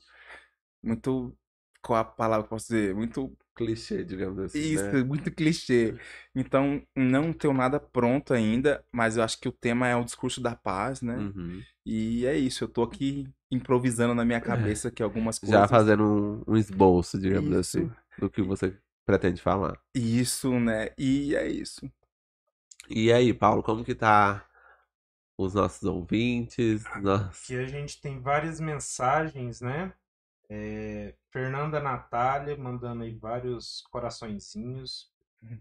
[0.82, 1.36] Muito.
[1.82, 2.94] Qual a palavra que eu posso dizer?
[2.94, 3.36] Muito.
[3.58, 5.02] Clichê, digamos assim, Isso, né?
[5.02, 5.96] muito clichê.
[6.34, 10.40] Então, não tenho nada pronto ainda, mas eu acho que o tema é o discurso
[10.40, 11.16] da paz, né?
[11.16, 11.60] Uhum.
[11.84, 15.70] E é isso, eu tô aqui improvisando na minha cabeça que algumas Já coisas.
[15.70, 17.78] fazendo um, um esboço, digamos Isso.
[17.78, 19.80] assim, do que você pretende falar.
[19.94, 20.90] Isso, né?
[20.96, 21.90] E é isso.
[22.88, 24.46] E aí, Paulo, como que tá
[25.36, 26.84] os nossos ouvintes?
[27.02, 27.46] Nós...
[27.46, 29.92] Que a gente tem várias mensagens, né?
[30.50, 35.12] É, Fernanda Natália mandando aí vários coraçõezinhos.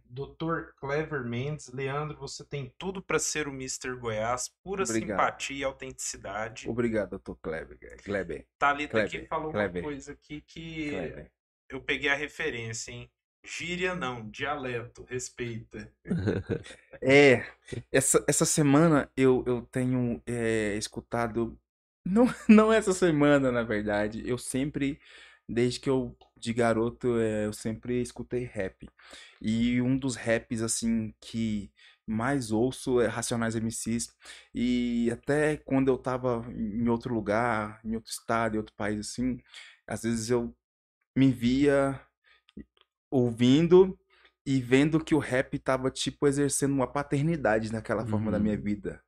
[0.06, 0.74] Dr.
[0.80, 3.96] Clever Mendes, Leandro, você tem tudo para ser o Mr.
[3.96, 5.10] Goiás, pura Obrigado.
[5.10, 6.68] simpatia e autenticidade.
[6.68, 7.78] Obrigado, doutor Kleber.
[8.04, 8.48] Kleber.
[8.58, 9.84] Thalita aqui Kleber, falou Kleber.
[9.84, 11.32] uma coisa aqui que Kleber.
[11.70, 13.12] eu peguei a referência, hein?
[13.46, 15.92] Gíria não, dialeto, respeita.
[17.00, 17.46] É,
[17.92, 21.56] essa, essa semana eu, eu tenho é, escutado.
[22.10, 24.24] Não, não essa semana, na verdade.
[24.26, 25.00] Eu sempre,
[25.48, 28.88] desde que eu de garoto, é, eu sempre escutei rap.
[29.42, 31.72] E um dos raps, assim, que
[32.06, 34.16] mais ouço é Racionais MCs.
[34.54, 39.40] E até quando eu tava em outro lugar, em outro estado, em outro país, assim,
[39.88, 40.56] às vezes eu
[41.18, 42.00] me via
[43.12, 43.98] ouvindo
[44.46, 48.62] e vendo que o rap tava, tipo, exercendo uma paternidade naquela forma da minha Uhum.
[48.62, 49.02] vida.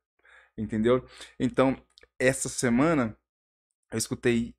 [0.58, 1.06] Entendeu?
[1.38, 1.76] Então,
[2.20, 3.16] essa semana,
[3.90, 4.54] eu escutei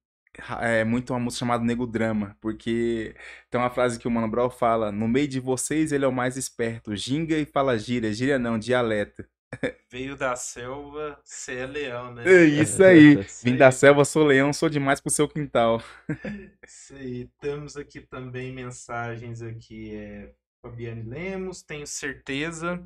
[0.61, 3.15] é, muito uma música chamada Nego Drama, porque
[3.49, 6.11] tem uma frase que o Mano Brown fala: No meio de vocês, ele é o
[6.11, 6.95] mais esperto.
[6.95, 8.13] Ginga e fala gíria.
[8.13, 9.25] Gíria não, dialeto.
[9.91, 12.23] Veio da selva, cê é leão, né?
[12.25, 13.19] É isso aí.
[13.19, 13.57] Isso Vim aí.
[13.57, 15.83] da selva, sou leão, sou demais pro seu quintal.
[16.65, 17.29] Isso aí.
[17.39, 19.93] Temos aqui também mensagens aqui.
[19.93, 22.81] É, Fabiane Lemos, tenho certeza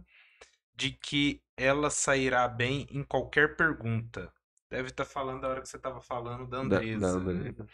[0.75, 4.33] de que ela sairá bem em qualquer pergunta.
[4.69, 7.19] Deve estar falando da hora que você estava falando da Da- Andresa.
[7.19, 7.39] da né?
[7.39, 7.67] Andresa.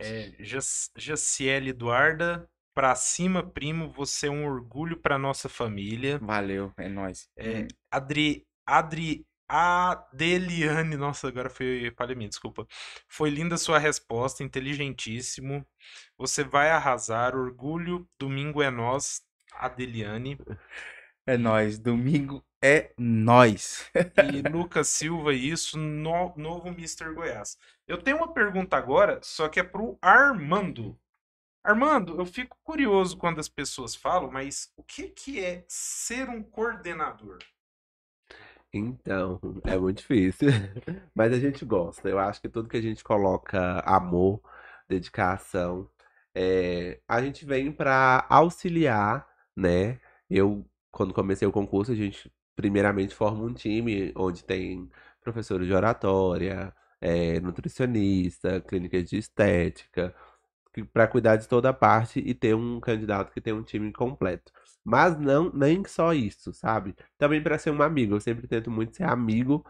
[0.00, 6.18] É, Jac- Jaciele Eduarda, pra cima, primo, você é um orgulho pra nossa família.
[6.18, 7.28] Valeu, é nóis.
[7.36, 12.66] É, Adri, Adri, Adeliane, nossa, agora foi, falha minha, desculpa.
[13.08, 15.66] Foi linda sua resposta, inteligentíssimo.
[16.18, 19.22] Você vai arrasar, orgulho, domingo é nós,
[19.54, 20.38] Adeliane.
[21.26, 21.78] É nóis.
[21.78, 23.90] Domingo é nóis.
[24.16, 27.12] E Lucas Silva, isso, no- novo Mr.
[27.14, 27.58] Goiás.
[27.86, 30.98] Eu tenho uma pergunta agora, só que é pro Armando.
[31.64, 36.42] Armando, eu fico curioso quando as pessoas falam, mas o que que é ser um
[36.42, 37.38] coordenador?
[38.72, 40.48] Então, é muito difícil.
[41.14, 42.08] Mas a gente gosta.
[42.08, 44.40] Eu acho que tudo que a gente coloca amor,
[44.88, 45.88] dedicação,
[46.34, 49.98] é, a gente vem para auxiliar, né?
[50.28, 54.90] Eu, quando comecei o concurso, a gente primeiramente forma um time onde tem
[55.22, 60.12] professores de oratória, é, nutricionista, clínicas de estética,
[60.92, 64.52] para cuidar de toda a parte e ter um candidato que tem um time completo.
[64.84, 66.96] Mas não, nem só isso, sabe?
[67.16, 68.16] Também para ser um amigo.
[68.16, 69.64] Eu sempre tento muito ser amigo.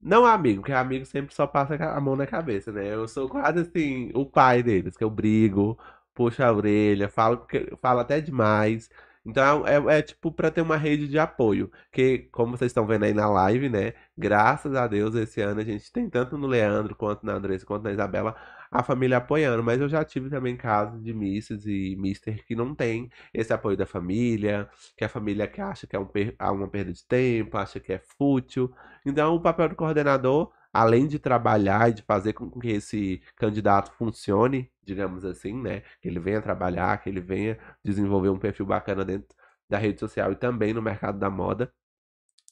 [0.00, 2.94] Não amigo, porque amigo sempre só passa a mão na cabeça, né?
[2.94, 5.78] Eu sou quase assim, o pai deles, que eu brigo,
[6.14, 7.46] puxo a orelha, falo,
[7.82, 8.90] falo até demais.
[9.26, 11.70] Então é, é tipo para ter uma rede de apoio.
[11.92, 13.94] Que, como vocês estão vendo aí na live, né?
[14.16, 17.84] Graças a Deus, esse ano a gente tem tanto no Leandro, quanto na Andressa, quanto
[17.84, 18.36] na Isabela,
[18.70, 19.62] a família apoiando.
[19.62, 23.76] Mas eu já tive também casos de misses e mister que não tem esse apoio
[23.76, 27.56] da família, que a família que acha que é um per- uma perda de tempo,
[27.56, 28.72] acha que é fútil.
[29.06, 33.92] Então, o papel do coordenador, além de trabalhar e de fazer com que esse candidato
[33.92, 35.82] funcione, digamos assim, né?
[36.00, 39.28] Que ele venha trabalhar, que ele venha desenvolver um perfil bacana dentro
[39.68, 41.72] da rede social e também no mercado da moda.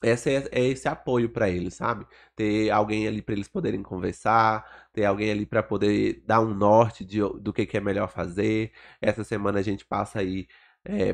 [0.02, 2.06] Esse é, é esse apoio para eles, sabe?
[2.34, 7.04] Ter alguém ali para eles poderem conversar, ter alguém ali para poder dar um norte
[7.04, 8.72] de, do que, que é melhor fazer.
[9.00, 10.48] Essa semana a gente passa aí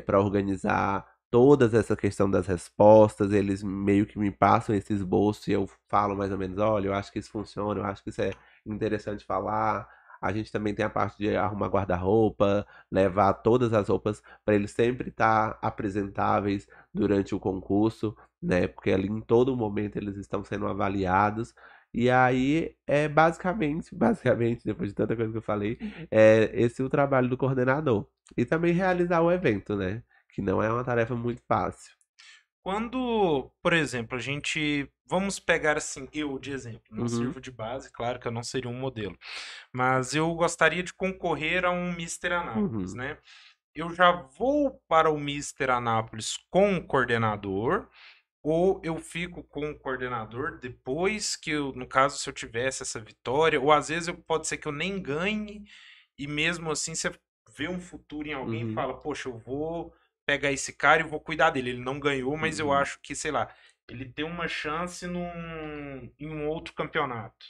[0.05, 5.53] para organizar todas essa questão das respostas, eles meio que me passam esse esboço e
[5.53, 8.21] eu falo mais ou menos, olha, eu acho que isso funciona, eu acho que isso
[8.21, 8.31] é
[8.65, 9.87] interessante falar.
[10.21, 14.71] A gente também tem a parte de arrumar guarda-roupa, levar todas as roupas para eles
[14.71, 18.67] sempre estar apresentáveis durante o concurso, né?
[18.67, 21.53] Porque ali em todo momento eles estão sendo avaliados.
[21.93, 25.77] E aí é basicamente, basicamente, depois de tanta coisa que eu falei,
[26.11, 28.05] é esse o trabalho do coordenador.
[28.37, 30.03] E também realizar o evento, né?
[30.33, 31.93] Que não é uma tarefa muito fácil.
[32.63, 34.89] Quando, por exemplo, a gente.
[35.05, 36.83] Vamos pegar assim, eu de exemplo.
[36.91, 37.07] Não Uhum.
[37.07, 39.17] sirvo de base, claro que eu não seria um modelo.
[39.73, 42.97] Mas eu gostaria de concorrer a um Mister Anápolis, Uhum.
[42.97, 43.17] né?
[43.75, 47.87] Eu já vou para o Mister Anápolis com o coordenador,
[48.43, 52.99] ou eu fico com o coordenador depois que eu, no caso, se eu tivesse essa
[52.99, 55.65] vitória, ou às vezes eu, pode ser que eu nem ganhe,
[56.17, 57.11] e mesmo assim você
[57.57, 58.71] vê um futuro em alguém Uhum.
[58.71, 59.93] e fala, poxa, eu vou
[60.29, 61.71] pegar esse cara e vou cuidar dele.
[61.71, 62.73] Ele não ganhou, mas eu Uhum.
[62.73, 63.49] acho que, sei lá,
[63.89, 67.45] ele tem uma chance num, em um outro campeonato.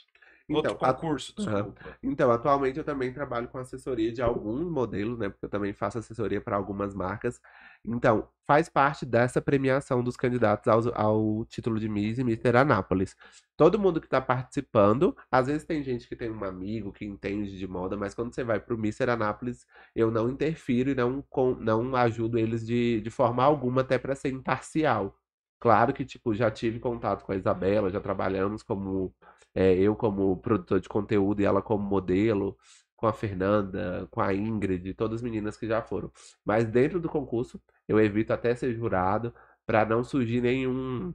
[0.50, 1.70] Outro Então, a- concurso, Aham.
[1.72, 1.98] desculpa.
[2.02, 5.28] Então, atualmente eu também trabalho com assessoria de alguns modelos, né?
[5.28, 7.40] Porque eu também faço assessoria para algumas marcas.
[7.84, 13.16] Então, faz parte dessa premiação dos candidatos ao, ao título de Miss e Mister Anápolis.
[13.56, 17.58] Todo mundo que está participando, às vezes tem gente que tem um amigo que entende
[17.58, 21.22] de moda, mas quando você vai para o Mister Anápolis, eu não interfiro e não,
[21.22, 25.16] com- não ajudo eles de, de forma alguma, até para ser imparcial.
[25.60, 29.14] Claro que, tipo, já tive contato com a Isabela, já trabalhamos como
[29.54, 32.56] é, eu como produtor de conteúdo e ela como modelo,
[32.96, 36.10] com a Fernanda, com a Ingrid, todas as meninas que já foram.
[36.44, 39.34] Mas dentro do concurso, eu evito até ser jurado
[39.66, 41.14] para não surgir nenhum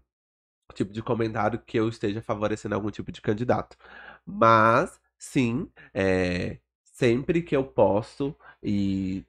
[0.74, 3.78] tipo de comentário que eu esteja favorecendo algum tipo de candidato.
[4.26, 9.26] Mas, sim, é, sempre que eu posso e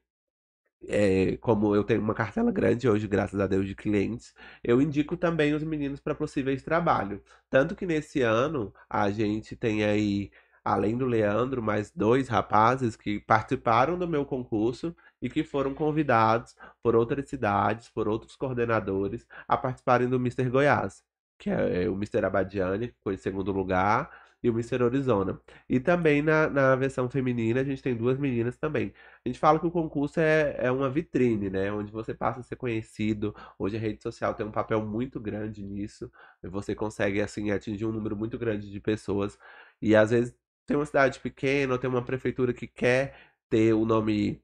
[0.88, 5.16] é, como eu tenho uma cartela grande hoje, graças a Deus, de clientes, eu indico
[5.16, 7.20] também os meninos para possíveis trabalhos.
[7.50, 10.30] Tanto que nesse ano a gente tem aí,
[10.64, 16.54] além do Leandro, mais dois rapazes que participaram do meu concurso e que foram convidados
[16.82, 21.02] por outras cidades, por outros coordenadores, a participarem do Mister Goiás,
[21.38, 24.10] que é o Mister Abadiani, que ficou em segundo lugar,
[24.46, 25.40] e o Mister Arizona.
[25.68, 28.92] E também na, na versão feminina a gente tem duas meninas também.
[29.24, 31.72] A gente fala que o concurso é, é uma vitrine, né?
[31.72, 33.34] Onde você passa a ser conhecido.
[33.58, 36.10] Hoje a rede social tem um papel muito grande nisso.
[36.42, 39.38] Você consegue, assim, atingir um número muito grande de pessoas.
[39.82, 40.34] E às vezes
[40.66, 43.16] tem uma cidade pequena ou tem uma prefeitura que quer
[43.48, 44.42] ter o nome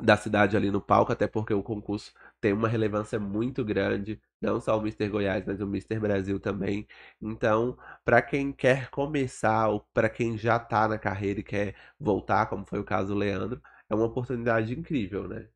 [0.00, 4.60] da cidade ali no palco, até porque o concurso tem uma relevância muito grande, não
[4.60, 6.86] só o Mister Goiás, mas o Mister Brasil também.
[7.20, 12.46] Então, para quem quer começar ou para quem já tá na carreira e quer voltar,
[12.46, 15.48] como foi o caso do Leandro, é uma oportunidade incrível, né?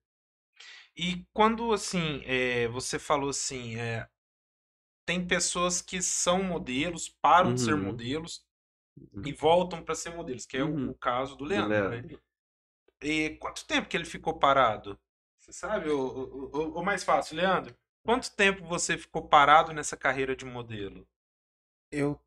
[0.97, 4.09] E quando, assim, é, você falou assim, é,
[5.07, 7.77] tem pessoas que são modelos, param de ser Uhum.
[7.77, 8.45] modelos
[8.97, 9.25] Uhum.
[9.25, 10.85] e voltam para ser modelos, que é o, Uhum.
[10.85, 12.07] o caso do Do Leandro, né?
[12.07, 12.21] Leandro.
[13.03, 14.99] E quanto tempo que ele ficou parado?
[15.43, 15.91] Você sabe?
[15.91, 21.07] Ou, ou mais fácil, Leandro, quanto tempo você ficou parado nessa carreira de modelo?
[21.93, 22.19] Eu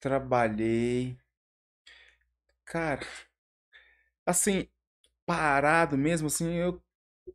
[0.00, 1.16] trabalhei.
[2.64, 3.06] Cara,
[4.26, 4.68] assim,
[5.26, 6.82] parado mesmo, assim, eu,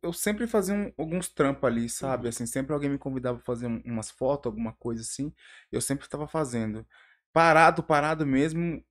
[0.02, 2.24] eu sempre fazia um- alguns trampos ali, sabe?
[2.24, 2.30] Uhum.
[2.30, 5.34] Assim, sempre alguém me convidava pra fazer um- umas fotos, alguma coisa assim,
[5.72, 6.86] eu sempre estava fazendo.
[7.32, 8.84] Parado, parado mesmo,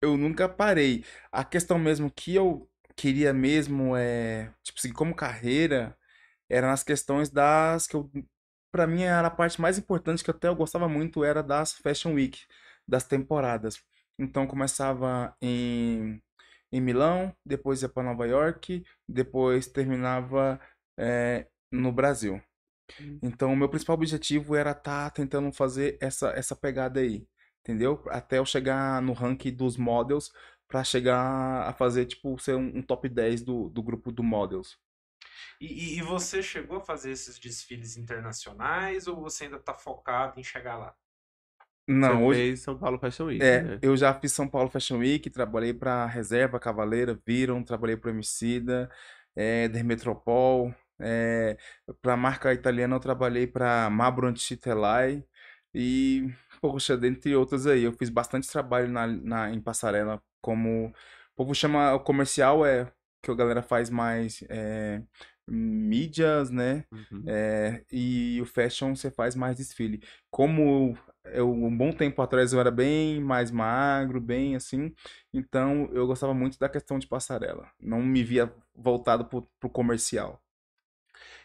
[0.00, 1.04] eu nunca parei.
[1.32, 5.96] A questão mesmo que eu queria mesmo é, tipo assim, como carreira,
[6.50, 8.10] era nas questões das que eu,
[8.72, 12.14] para mim era a parte mais importante que até eu gostava muito era das Fashion
[12.14, 12.40] Week,
[12.88, 13.80] das temporadas.
[14.18, 16.20] Então começava em
[16.72, 20.60] em Milão, depois ia para Nova York, depois terminava
[20.98, 22.42] é, no Brasil.
[23.00, 23.18] Hum.
[23.22, 27.26] Então o meu principal objetivo era estar tentando fazer essa essa pegada aí,
[27.62, 28.02] entendeu?
[28.08, 30.30] Até eu chegar no ranking dos models
[30.68, 34.78] para chegar a fazer tipo ser um, um top 10 do, do grupo do models.
[35.60, 40.44] E, e- você chegou a fazer esses desfiles internacionais ou você ainda está focado em
[40.44, 40.94] chegar lá?
[41.86, 43.82] Não, Você hoje fez São Paulo Fashion Week, É, né?
[43.82, 48.90] eu já fiz São Paulo Fashion Week, trabalhei para Reserva, Cavaleira, Viram, trabalhei para Emicida,
[49.36, 51.56] é, Dermetropol, é,
[52.02, 55.24] para marca italiana eu trabalhei para Mabro Antitelai
[55.74, 56.28] e,
[56.60, 60.92] poxa, dentre outras aí, eu fiz bastante trabalho na, na, em passarela, como o
[61.36, 62.90] povo chama, o comercial é
[63.22, 65.02] que a galera faz mais é,
[65.46, 66.84] mídias, né?
[66.92, 67.24] Uhum.
[67.26, 70.02] É, e o fashion você faz mais desfile.
[70.30, 74.94] Como eu, um bom tempo atrás eu era bem mais magro, bem assim,
[75.32, 77.70] então eu gostava muito da questão de passarela.
[77.80, 80.42] Não me via voltado pro, pro comercial.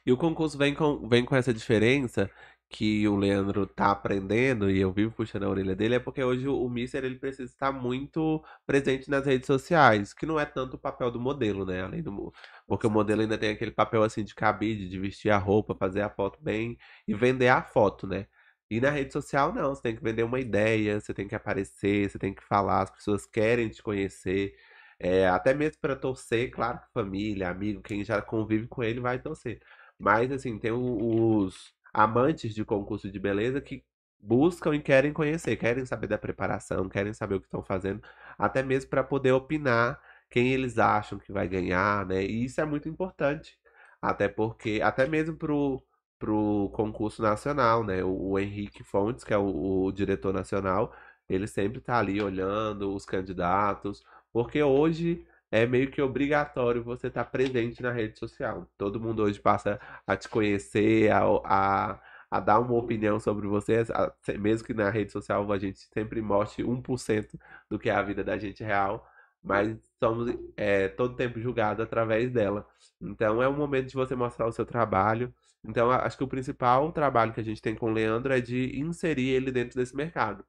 [0.06, 2.30] E o concurso vem com, vem com essa diferença
[2.70, 6.48] que o Leandro tá aprendendo e eu vivo puxando a orelha dele, é porque hoje
[6.48, 10.80] o Mister ele precisa estar muito presente nas redes sociais, que não é tanto o
[10.80, 11.84] papel do modelo, né?
[11.84, 12.34] Além do,
[12.68, 16.02] porque o modelo ainda tem aquele papel assim de cabide, de vestir a roupa, fazer
[16.02, 18.28] a foto bem e vender a foto, né?
[18.70, 22.10] E na rede social não, você tem que vender uma ideia, você tem que aparecer,
[22.10, 24.56] você tem que falar, as pessoas querem te conhecer.
[25.00, 29.20] É, até mesmo para torcer, claro que família, amigo, quem já convive com ele vai
[29.20, 29.62] torcer.
[30.00, 33.84] Mas, assim, tem os amantes de concurso de beleza que
[34.20, 38.02] buscam e querem conhecer, querem saber da preparação, querem saber o que estão fazendo,
[38.38, 42.24] até mesmo para poder opinar quem eles acham que vai ganhar, né?
[42.24, 43.60] E isso é muito importante.
[44.02, 45.84] Até porque, até mesmo pro,
[46.18, 48.04] pro concurso nacional, né?
[48.04, 50.94] O, o Henrique Fontes, que é o, o diretor nacional,
[51.30, 57.26] ele sempre tá ali olhando os candidatos, porque hoje é meio que obrigatório você estar
[57.26, 58.68] presente na rede social.
[58.78, 62.02] Todo mundo hoje passa a te conhecer, a, a,
[62.32, 66.22] a dar uma opinião sobre você, a- mesmo que na rede social a gente sempre
[66.22, 67.38] mostre 1%
[67.70, 69.08] do que é a vida da gente real,
[69.44, 72.68] mas somos é, todo tempo julgados através dela.
[73.02, 75.34] Então é um momento de você mostrar o seu trabalho.
[75.64, 78.80] Então acho que o principal trabalho que a gente tem com o Leandro é de
[78.80, 80.44] inserir ele dentro desse mercado.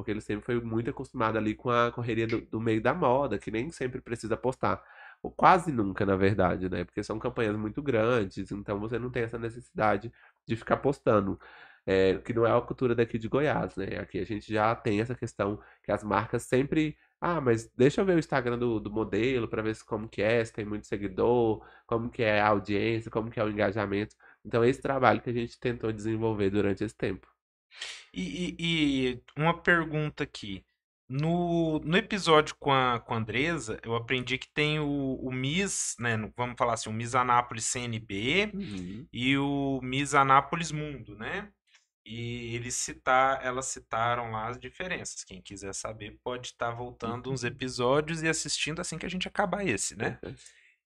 [0.00, 3.38] Porque ele sempre foi muito acostumado ali com a correria do, do meio da moda,
[3.38, 4.82] que nem sempre precisa postar.
[5.22, 6.84] Ou quase nunca, na verdade, né?
[6.84, 10.12] Porque são campanhas muito grandes, então você não tem essa necessidade
[10.46, 11.38] de ficar postando.
[11.86, 13.98] É, que não é a cultura daqui de Goiás, né?
[13.98, 16.96] Aqui a gente já tem essa questão que as marcas sempre.
[17.20, 20.44] Ah, mas deixa eu ver o Instagram do, do modelo para ver como que é,
[20.44, 24.16] se tem muito seguidor, como que é a audiência, como que é o engajamento.
[24.44, 27.29] Então, esse trabalho que a gente tentou desenvolver durante esse tempo.
[28.12, 28.56] E, e-
[29.12, 30.64] e uma pergunta aqui.
[31.08, 35.96] No, no episódio com a, com a Andresa, eu aprendi que tem o, o Miss,
[35.98, 36.16] né?
[36.36, 39.06] Vamos falar assim, o Miss Anápolis CNB Uhum.
[39.12, 41.50] e o Miss Anápolis Mundo, né?
[42.06, 45.24] E eles citar, elas citaram lá as diferenças.
[45.24, 49.66] Quem quiser saber pode estar voltando uns episódios e assistindo assim que a gente acabar
[49.66, 50.16] esse, né?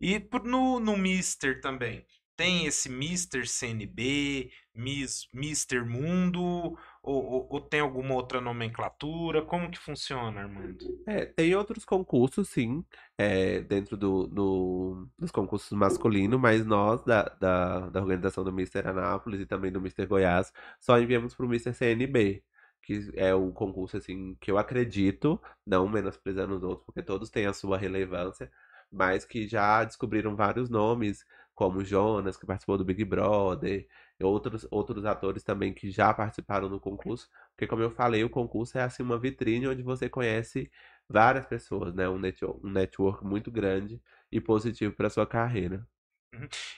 [0.01, 2.05] E por- no, no Mister também.
[2.37, 9.43] Tem esse Mister CNB, Miss, Mister Mundo, ou, ou- ou tem alguma outra nomenclatura?
[9.45, 10.85] Como que funciona, Armando?
[11.07, 12.83] É, tem outros concursos, sim,
[13.19, 18.87] é, dentro do, do- dos concursos masculinos, mas nós, da, da, da organização do Mister
[18.89, 22.43] Anápolis e também do Mister Goiás, só enviamos para o Mister CNB,
[22.83, 27.45] que é o concurso, assim, que eu acredito, não menosprezando os outros, porque todos têm
[27.47, 28.51] a sua relevância,
[28.91, 31.25] mas que já descobriram vários nomes,
[31.55, 33.87] como o Jonas, que participou do Big Brother,
[34.19, 38.31] e outros, outros atores também que já participaram do concurso, porque como eu falei, o
[38.31, 40.71] concurso é assim uma vitrine onde você conhece
[41.09, 42.09] várias pessoas, né?
[42.09, 44.01] Um network, um network muito grande
[44.33, 45.87] e positivo para sua carreira.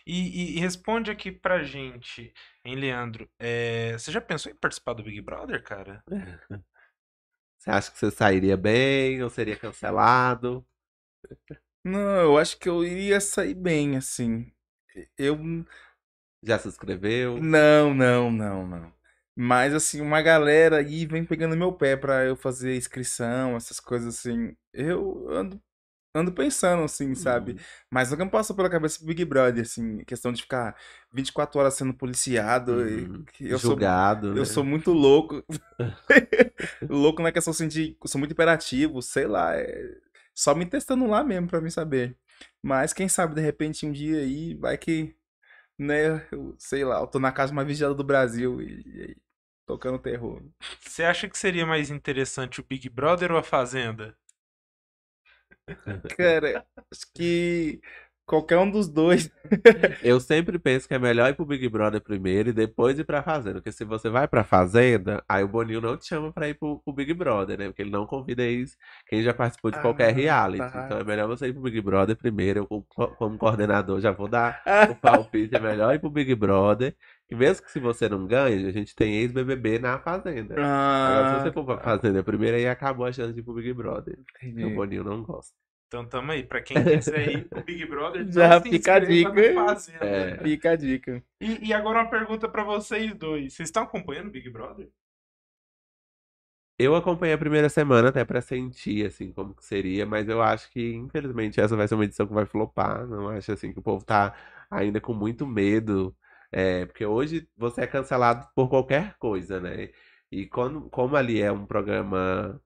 [0.07, 2.33] E, e- e responde aqui pra gente,
[2.65, 3.29] hein, Leandro?
[3.39, 6.05] É, você já pensou em participar do Big Brother, cara?
[7.59, 10.67] Você acha que você sairia bem ou seria cancelado?
[11.85, 14.53] Não, eu acho que eu iria sair bem, assim.
[15.19, 15.39] Eu.
[16.43, 17.41] Já se inscreveu?
[17.41, 18.93] Não, não, não, não.
[19.35, 24.17] Mas, assim, uma galera aí vem pegando meu pé pra eu fazer inscrição, essas coisas
[24.17, 24.57] assim.
[24.73, 25.61] Eu ando,
[26.15, 27.53] ando pensando, assim, sabe?
[27.53, 27.59] Uhum.
[27.91, 30.75] Mas nunca me passou pela cabeça Big Brother, assim, questão de ficar
[31.13, 32.73] 24 horas sendo policiado.
[32.77, 33.25] Uhum.
[33.41, 34.41] eu sou, Julgado, né?
[34.41, 35.45] eu sou muito louco.
[36.89, 37.97] Louco na questão assim de.
[38.03, 39.55] Eu sou muito imperativo, sei lá.
[39.55, 39.97] é
[40.35, 42.17] Só me testando lá mesmo pra mim saber.
[42.63, 45.17] Mas quem sabe, de repente, um dia aí, vai que.
[45.79, 49.17] Né, eu, sei lá, eu tô na casa mais vigiada do Brasil e, e
[49.67, 50.43] tocando terror.
[50.81, 54.17] Você acha que seria mais interessante o Big Brother ou a Fazenda?
[56.09, 57.81] Cara, acho que
[58.27, 59.31] qualquer um dos dois.
[60.03, 63.23] Eu sempre penso que é melhor ir pro Big Brother primeiro e depois ir pra
[63.23, 63.55] Fazenda.
[63.61, 66.81] Porque se você vai pra Fazenda, aí o Boninho não te chama pra ir pro,
[66.81, 67.67] pro Big Brother, né?
[67.69, 70.59] Porque ele não convida ex quem já participou de qualquer Ah, reality.
[70.73, 70.85] tá.
[70.87, 72.67] Então é melhor você ir pro Big Brother primeiro.
[72.71, 74.61] Eu, como, coordenador, já vou dar
[74.91, 75.55] o palpite.
[75.55, 76.95] É melhor ir pro Big Brother.
[77.31, 80.55] E mesmo que se você não ganhe, a gente tem ex-BBB na Fazenda.
[80.55, 83.55] Agora, se Ah, você for pra Fazenda primeiro, aí acabou a chance de ir pro
[83.55, 84.17] Big Brother.
[84.33, 84.75] Porque o entendi.
[84.75, 85.55] Boninho não gosta.
[85.89, 88.99] Então tamo aí, pra quem quiser ir pro Big Brother, não Já se fica a
[88.99, 89.55] dica.
[89.55, 90.05] Fazenda.
[90.05, 90.39] É.
[90.39, 91.23] Fica a dica.
[91.41, 93.55] E, e agora uma pergunta pra vocês dois.
[93.55, 94.89] Vocês estão acompanhando o Big Brother?
[96.79, 100.71] Eu acompanhei a primeira semana até pra sentir, assim, como que seria, mas eu acho
[100.71, 103.07] que, infelizmente, essa vai ser uma edição que vai flopar.
[103.07, 104.35] Não acho, assim, que o povo tá
[104.71, 106.15] ainda com muito medo.
[106.53, 109.91] É, porque hoje você é cancelado por qualquer coisa, né?
[110.31, 112.61] E quando, como ali é um programa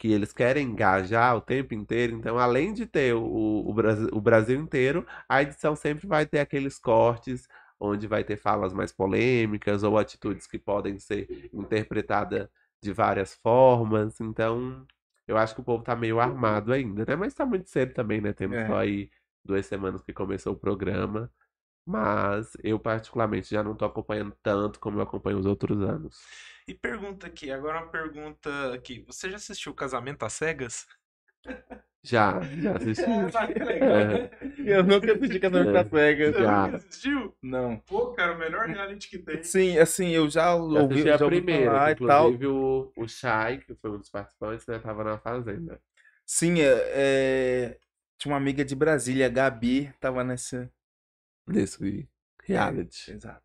[0.00, 3.22] que eles querem engajar o tempo inteiro, então, além de ter o,
[3.68, 7.46] o, Brasil, o Brasil inteiro, a edição sempre vai ter aqueles cortes
[7.78, 12.48] onde vai ter falas mais polêmicas ou atitudes que podem ser interpretadas
[12.82, 14.18] de várias formas.
[14.22, 14.86] Então,
[15.28, 17.14] eu acho que o povo tá meio armado ainda, né?
[17.14, 18.32] Mas tá muito cedo também, né?
[18.32, 18.66] Temos É.
[18.66, 19.10] só aí
[19.44, 21.30] duas semanas que começou o programa.
[21.90, 26.16] Mas eu, particularmente, já não tô acompanhando tanto como eu acompanho os outros anos.
[26.68, 29.02] E pergunta aqui, agora uma pergunta aqui.
[29.08, 30.86] Você já assistiu Casamento às Cegas?
[32.02, 33.02] Já, já assisti.
[33.52, 33.90] que legal.
[33.90, 34.30] É.
[34.64, 35.72] Eu nunca assisti Casamento É.
[35.72, 36.34] das Cegas.
[36.34, 36.62] Você Já.
[36.66, 37.36] nunca assistiu?
[37.42, 37.76] Não.
[37.78, 39.42] Pô, cara, o melhor reality que tem.
[39.42, 42.24] Sim, assim, eu já ouvi, assisti a já ouvi primeira, falar que e tal.
[42.28, 45.80] inclusive o, o Shai, que foi um dos participantes, né, tava na fazenda.
[46.24, 47.78] Sim, é, é,
[48.16, 50.70] tinha uma amiga de Brasília, a Gabi, tava nessa.
[51.52, 52.08] Nesse
[52.44, 53.10] reality.
[53.12, 53.42] Exato.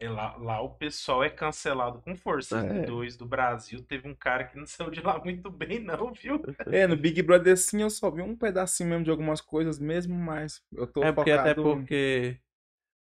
[0.00, 2.58] É lá, lá o pessoal é cancelado com força.
[2.58, 2.84] É.
[2.84, 6.42] Dois do Brasil, teve um cara que não saiu de lá muito bem, não, viu?
[6.66, 10.14] É, no Big Brother sim eu só vi um pedacinho mesmo de algumas coisas mesmo,
[10.14, 11.62] mas eu tô É porque até focado...
[11.62, 12.38] porque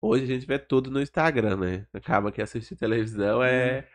[0.02, 1.86] hoje a gente vê tudo no Instagram, né?
[1.92, 3.88] Acaba que assistir televisão é,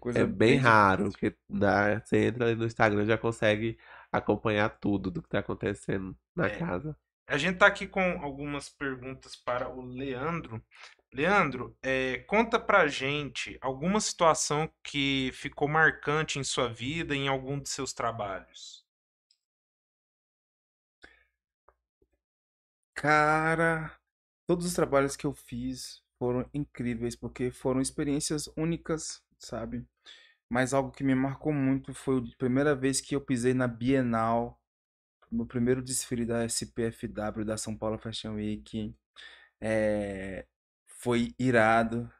[0.00, 3.78] coisa é bem de- raro, porque dá, você entra ali no Instagram e já consegue
[4.12, 6.58] acompanhar tudo do que tá acontecendo na É.
[6.58, 6.96] casa.
[7.26, 10.62] A gente tá aqui com algumas perguntas para o Leandro.
[11.12, 17.58] Leandro, é, conta pra gente alguma situação que ficou marcante em sua vida, em algum
[17.60, 18.84] de seus trabalhos.
[22.94, 23.92] Cara,
[24.46, 29.86] todos os trabalhos que eu fiz foram incríveis, porque foram experiências únicas, sabe?
[30.48, 34.60] Mas algo que me marcou muito foi a primeira vez que eu pisei na Bienal,
[35.34, 38.94] no primeiro desfile da SPFW, da São Paulo Fashion Week.
[39.60, 40.46] É,
[40.86, 42.10] foi irado,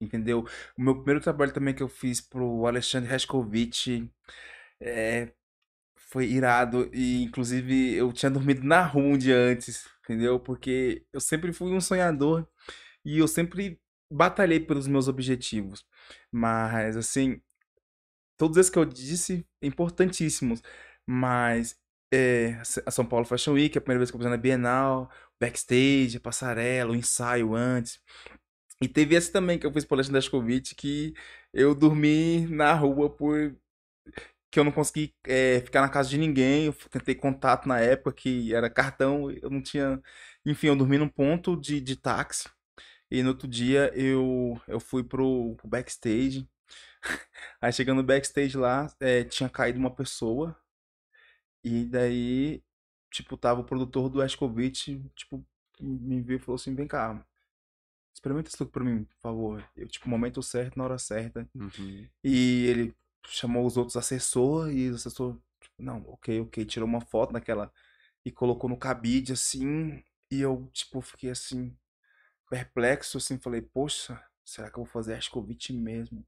[0.00, 0.46] entendeu?
[0.76, 3.88] O meu primeiro trabalho também que eu fiz pro Alexandre Rescovitch
[4.80, 5.32] é,
[5.96, 10.40] foi irado e inclusive eu tinha dormido na rua um dia antes, entendeu?
[10.40, 12.46] Porque eu sempre fui um sonhador
[13.04, 15.86] e eu sempre batalhei pelos meus objetivos.
[16.30, 17.40] Mas assim,
[18.36, 20.62] todos esses que eu disse, importantíssimos.
[21.06, 21.78] Mas
[22.12, 25.10] é, a São Paulo Fashion Week, a primeira vez que eu pisei na Bienal,
[25.40, 28.00] backstage, a passarela, o ensaio antes.
[28.80, 31.14] E teve esse também que eu fiz pro Alexandre Dascovitch, que
[31.52, 33.56] eu dormi na rua por
[34.50, 36.66] que eu não consegui é, ficar na casa de ninguém.
[36.66, 40.00] Eu tentei contato na época que era cartão, eu não tinha.
[40.44, 42.48] Enfim, eu dormi num ponto de, de táxi.
[43.10, 46.48] E no outro dia eu, eu fui pro, pro backstage.
[47.60, 50.56] Aí chegando no backstage lá, é, tinha caído uma pessoa.
[51.64, 52.62] E daí,
[53.10, 55.44] tipo, tava o produtor do Escovitch, tipo,
[55.80, 57.24] me viu e falou assim: vem cá,
[58.14, 59.70] experimenta isso tudo pra mim, por favor.
[59.76, 61.48] Eu, tipo, momento certo, na hora certa.
[61.54, 62.08] Uhum.
[62.22, 62.94] E ele
[63.26, 67.72] chamou os outros assessores e o assessor, tipo, não, ok, ok, tirou uma foto daquela
[68.24, 70.02] e colocou no cabide assim.
[70.30, 71.76] E eu, tipo, fiquei assim,
[72.48, 76.26] perplexo, assim, falei, poxa, será que eu vou fazer Escovitch mesmo?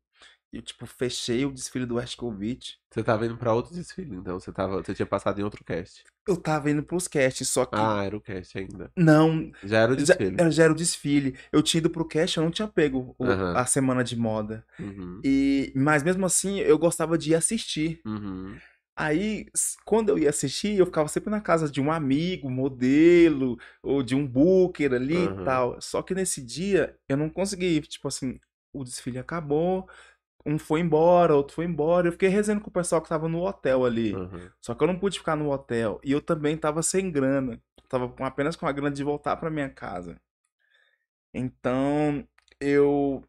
[0.54, 2.74] E eu, tipo, fechei o desfile do Escovitch.
[2.88, 6.04] Você tava indo pra outro desfile, então você tava, você tinha passado em outro cast.
[6.28, 7.74] Eu tava indo pros casts, só que.
[7.74, 8.88] Ah, era o cast ainda.
[8.96, 10.36] Não, Já era o já, desfile.
[10.38, 11.36] era- já era o desfile.
[11.50, 13.56] Eu tinha ido pro cast, eu não tinha pego o- Aham.
[13.56, 14.64] a semana de moda.
[14.78, 15.20] Uhum.
[15.24, 18.00] E, mas mesmo assim, eu gostava de ir assistir.
[18.06, 18.56] Uhum.
[18.96, 19.46] Aí,
[19.84, 24.14] quando eu ia assistir, eu ficava sempre na casa de um amigo, modelo, ou de
[24.14, 25.80] um booker ali e tal.
[25.80, 27.80] Só que nesse dia, eu não consegui.
[27.80, 28.38] Tipo assim,
[28.72, 29.88] o desfile acabou,
[30.46, 32.08] um foi embora, outro foi embora.
[32.08, 34.14] Eu fiquei rezando com o pessoal que tava no hotel ali.
[34.14, 34.50] Uhum.
[34.60, 36.00] Só que eu não pude ficar no hotel.
[36.04, 37.60] E eu também tava sem grana.
[37.88, 40.20] Tava com- apenas com a grana de voltar pra minha casa.
[41.32, 42.26] Então,
[42.60, 43.22] eu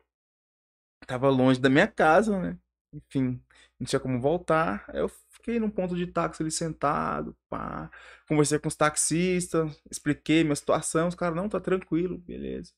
[1.07, 2.57] tava longe da minha casa, né?
[2.93, 3.41] Enfim,
[3.79, 4.85] não tinha como voltar.
[4.93, 7.89] Eu fiquei num ponto de táxi ali sentado, pá.
[8.27, 11.07] Conversei com os taxistas, expliquei minha situação.
[11.07, 12.71] Os caras, não, tá tranquilo, beleza.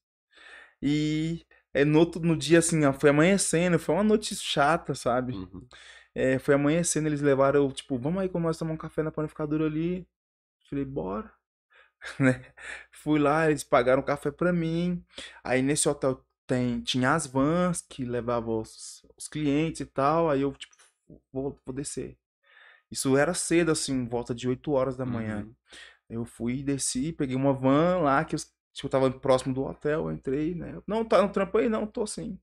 [0.82, 5.34] E é, no, outro, no dia, assim, ó, foi amanhecendo, foi uma noite chata, sabe?
[5.34, 5.68] Uhum.
[6.16, 9.12] É, foi amanhecendo, eles levaram, eu, tipo, vamos aí com nós tomar um café na
[9.12, 10.08] panificadora ali.
[10.70, 11.32] Falei, bora.
[12.20, 12.54] Né?
[12.92, 15.04] Fui lá, eles pagaram café pra mim.
[15.44, 20.30] Aí nesse hotel tem, tinha as vans que levavam os, os clientes e tal.
[20.30, 20.76] Aí eu, tipo,
[21.32, 22.18] vou, vou descer.
[22.90, 25.44] Isso era cedo, assim, volta de 8 horas da manhã.
[25.44, 25.56] Uhum.
[26.10, 28.40] Eu fui, desci, peguei uma van lá que eu,
[28.78, 30.82] tipo, eu tava próximo do hotel, eu entrei, né?
[30.86, 31.68] Não, tá no trampo aí?
[31.68, 32.40] Não, tô sim.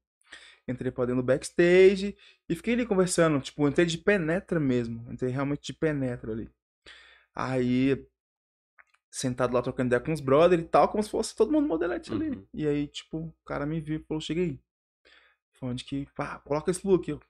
[0.67, 2.17] Entrei pra dentro do backstage
[2.49, 6.51] e fiquei ali conversando, tipo, entrei de penetra mesmo, entrei realmente de penetra ali.
[7.35, 8.05] Aí,
[9.11, 12.13] sentado lá trocando ideia com os brothers e tal, como se fosse todo mundo modelete
[12.13, 12.31] ali.
[12.31, 12.47] Uhum.
[12.53, 14.59] E aí, tipo, o cara me viu e falou, cheguei.
[15.53, 17.09] Foi onde que, pá, coloca esse look.
[17.09, 17.21] Eu,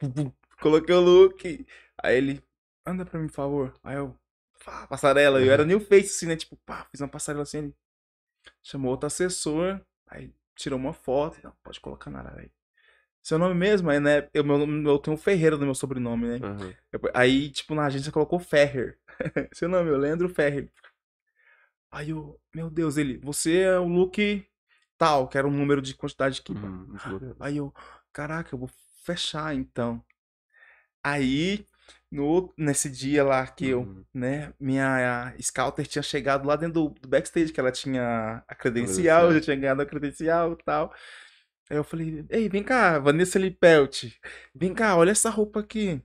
[0.60, 1.66] coloquei o look.
[2.02, 2.42] Aí ele,
[2.84, 3.74] anda pra mim, por favor.
[3.84, 4.16] Aí eu,
[4.64, 5.40] pá, passarela.
[5.40, 6.36] Eu era new face, assim, né?
[6.36, 7.58] Tipo, pá, fiz uma passarela assim.
[7.58, 7.74] Ele
[8.62, 9.80] chamou outro assessor.
[10.06, 11.38] Aí tirou uma foto.
[11.42, 12.50] Não, pode colocar na área aí.
[13.22, 13.90] Seu nome mesmo?
[13.90, 14.28] Aí, né?
[14.32, 14.58] Eu, meu,
[14.90, 16.46] eu tenho Ferreira no meu sobrenome, né?
[16.46, 16.74] Uhum.
[16.90, 18.98] Eu- Aí, tipo, na agência colocou Ferrer.
[19.52, 20.70] Seu nome, é Leandro Ferrer.
[21.90, 24.46] Aí eu, meu Deus, ele, você é o look
[24.96, 26.52] tal, que era um número de quantidade que.
[26.52, 26.96] Uhum.
[26.98, 27.36] Juro.
[27.40, 27.74] Aí eu,
[28.12, 28.70] caraca, eu vou
[29.02, 30.02] fechar então.
[31.02, 31.66] Aí,
[32.10, 34.04] no, nesse dia lá que eu, Uhum.
[34.14, 39.26] né, minha scouter tinha chegado lá dentro do, do backstage, que ela tinha a credencial,
[39.26, 40.92] eu já tinha ganhado a credencial e tal.
[41.70, 44.04] Aí eu falei, ei, vem cá, Vanessa Lipelt,
[44.54, 46.02] vem cá, olha essa roupa aqui.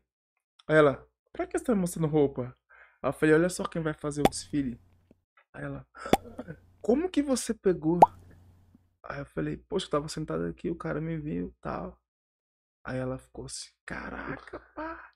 [0.67, 2.55] Aí ela, pra que você tá mostrando roupa?
[3.01, 4.79] Aí eu falei, olha só quem vai fazer o desfile.
[5.53, 5.85] Aí ela,
[6.81, 7.99] como que você pegou
[9.03, 11.99] Aí eu falei, poxa, eu tava sentado aqui, o cara me viu tal.
[12.83, 15.11] Aí ela ficou assim, caraca, pá.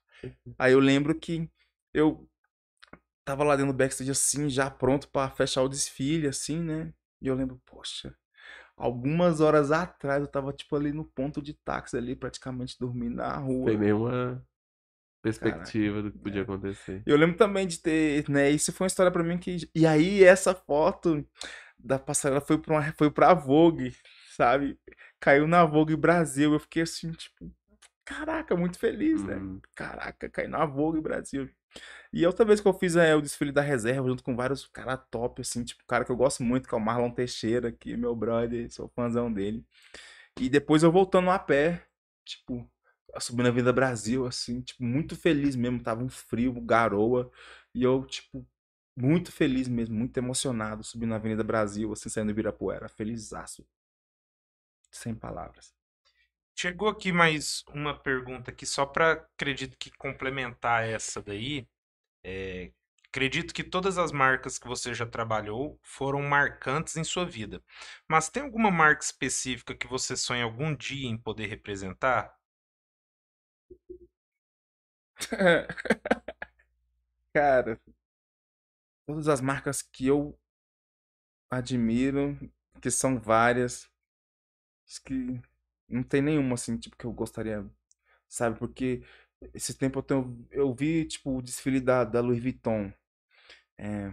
[0.58, 1.50] Aí eu lembro que
[1.92, 2.28] eu
[3.24, 6.92] tava lá dentro do backstage assim, já pronto pra fechar o desfile, assim, né?
[7.20, 8.14] E eu lembro, poxa,
[8.76, 13.36] algumas horas atrás eu tava, tipo, ali no ponto de táxi ali, praticamente dormindo na
[13.36, 13.64] rua.
[13.64, 14.44] Foi meio uma
[15.22, 16.42] perspectiva do que podia é.
[16.42, 17.02] acontecer.
[17.06, 18.50] Eu lembro também de ter, né?
[18.50, 19.68] Isso foi uma história pra mim que.
[19.74, 21.24] E aí, essa foto
[21.78, 23.94] da passarela foi pra, uma, foi pra Vogue,
[24.36, 24.78] sabe?
[25.20, 26.52] Caiu na Vogue Brasil.
[26.52, 27.52] Eu fiquei assim, tipo,
[28.10, 29.36] caraca, muito feliz, né?
[29.36, 29.60] Uhum.
[29.74, 31.48] Caraca, caiu na Vogue Brasil.
[32.12, 35.00] E outra vez que eu fiz é, o desfile da reserva, junto com vários caras
[35.10, 37.92] top, assim, tipo, um cara que eu gosto muito, que é o Marlon Teixeira, que
[37.92, 39.64] é meu brother, sou fãzão dele.
[40.40, 41.86] E depois eu voltando a pé,
[42.24, 42.68] tipo,
[43.20, 45.82] subindo a Avenida Brasil, assim, tipo, muito feliz mesmo.
[45.82, 47.30] Tava um frio, garoa.
[47.74, 48.46] E eu, tipo,
[48.96, 52.88] muito feliz mesmo, muito emocionado, subindo a Avenida Brasil, assim, saindo do Ibirapuera.
[52.88, 53.64] Felizaço.
[54.90, 55.79] Sem palavras.
[56.54, 61.66] Chegou aqui mais uma pergunta aqui, só para acredito que complementar essa daí.
[62.24, 62.72] É,
[63.08, 67.62] acredito que todas as marcas que você já trabalhou foram marcantes em sua vida.
[68.08, 72.34] Mas tem alguma marca específica que você sonha algum dia em poder representar?
[77.32, 77.78] Cara,
[79.06, 80.38] todas as marcas que eu
[81.48, 82.36] admiro,
[82.80, 83.88] que são várias,
[85.04, 85.40] que
[85.90, 87.64] não tem nenhuma assim, tipo, que eu gostaria,
[88.28, 88.58] sabe?
[88.58, 89.02] Porque
[89.54, 92.92] esse tempo eu, tenho, eu vi, tipo, o desfile da, da Louis Vuitton.
[93.78, 94.12] É,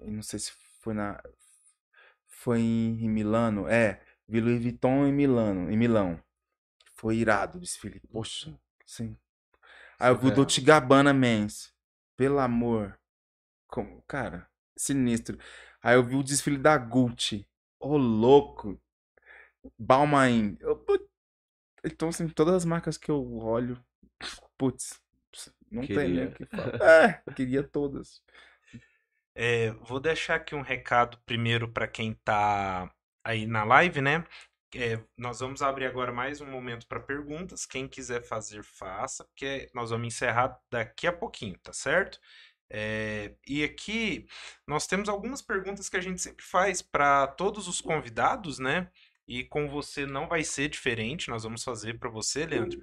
[0.00, 1.22] não sei se foi na.
[2.26, 3.68] Foi em, em Milano.
[3.68, 6.22] É, vi Louis Vuitton em Milano, em Milão.
[6.94, 8.00] Foi irado o desfile.
[8.10, 9.16] Poxa, sim.
[9.98, 10.36] Aí eu vi o Surreal.
[10.36, 11.72] Dolce Gabbana Men's.
[12.16, 12.98] Pelo amor.
[13.68, 15.38] Como, cara, sinistro.
[15.82, 17.46] Aí eu vi o desfile da Gucci.
[17.80, 18.80] Ô, louco.
[19.78, 20.56] Balmain.
[20.60, 20.76] Eu,
[21.92, 23.82] Então, assim, todas as marcas que eu olho,
[24.56, 25.00] putz,
[25.70, 26.28] não tem nem Queria.
[26.28, 26.78] o que falar.
[27.26, 28.22] É, queria todas.
[29.34, 34.24] É, vou deixar aqui um recado primeiro para quem tá aí na live, né?
[34.74, 37.64] É, nós vamos abrir agora mais um momento para perguntas.
[37.64, 42.18] Quem quiser fazer, faça, porque nós vamos encerrar daqui a pouquinho, tá certo?
[42.70, 44.26] É, e aqui
[44.66, 48.90] nós temos algumas perguntas que a gente sempre faz para todos os convidados, né?
[49.28, 52.80] E com você não vai ser diferente, nós vamos fazer para você, Leandro.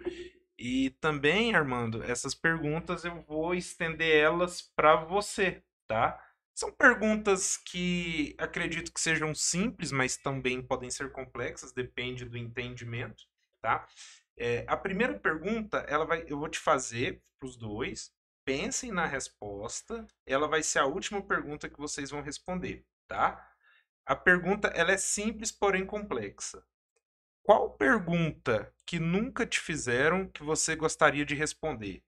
[0.57, 6.21] E também, Armando, essas perguntas eu vou estender elas para você, tá?
[6.53, 13.25] São perguntas que acredito que sejam simples, mas também podem ser complexas, depende do entendimento,
[13.59, 13.85] tá?
[14.37, 18.13] É, a primeira pergunta, ela vai, eu vou te fazer para os dois.
[18.45, 20.05] Pensem na resposta.
[20.25, 23.54] Ela vai ser a última pergunta que vocês vão responder, tá?
[24.05, 26.63] A pergunta, ela é simples, porém complexa.
[27.43, 32.03] Qual pergunta que nunca te fizeram que você gostaria de responder?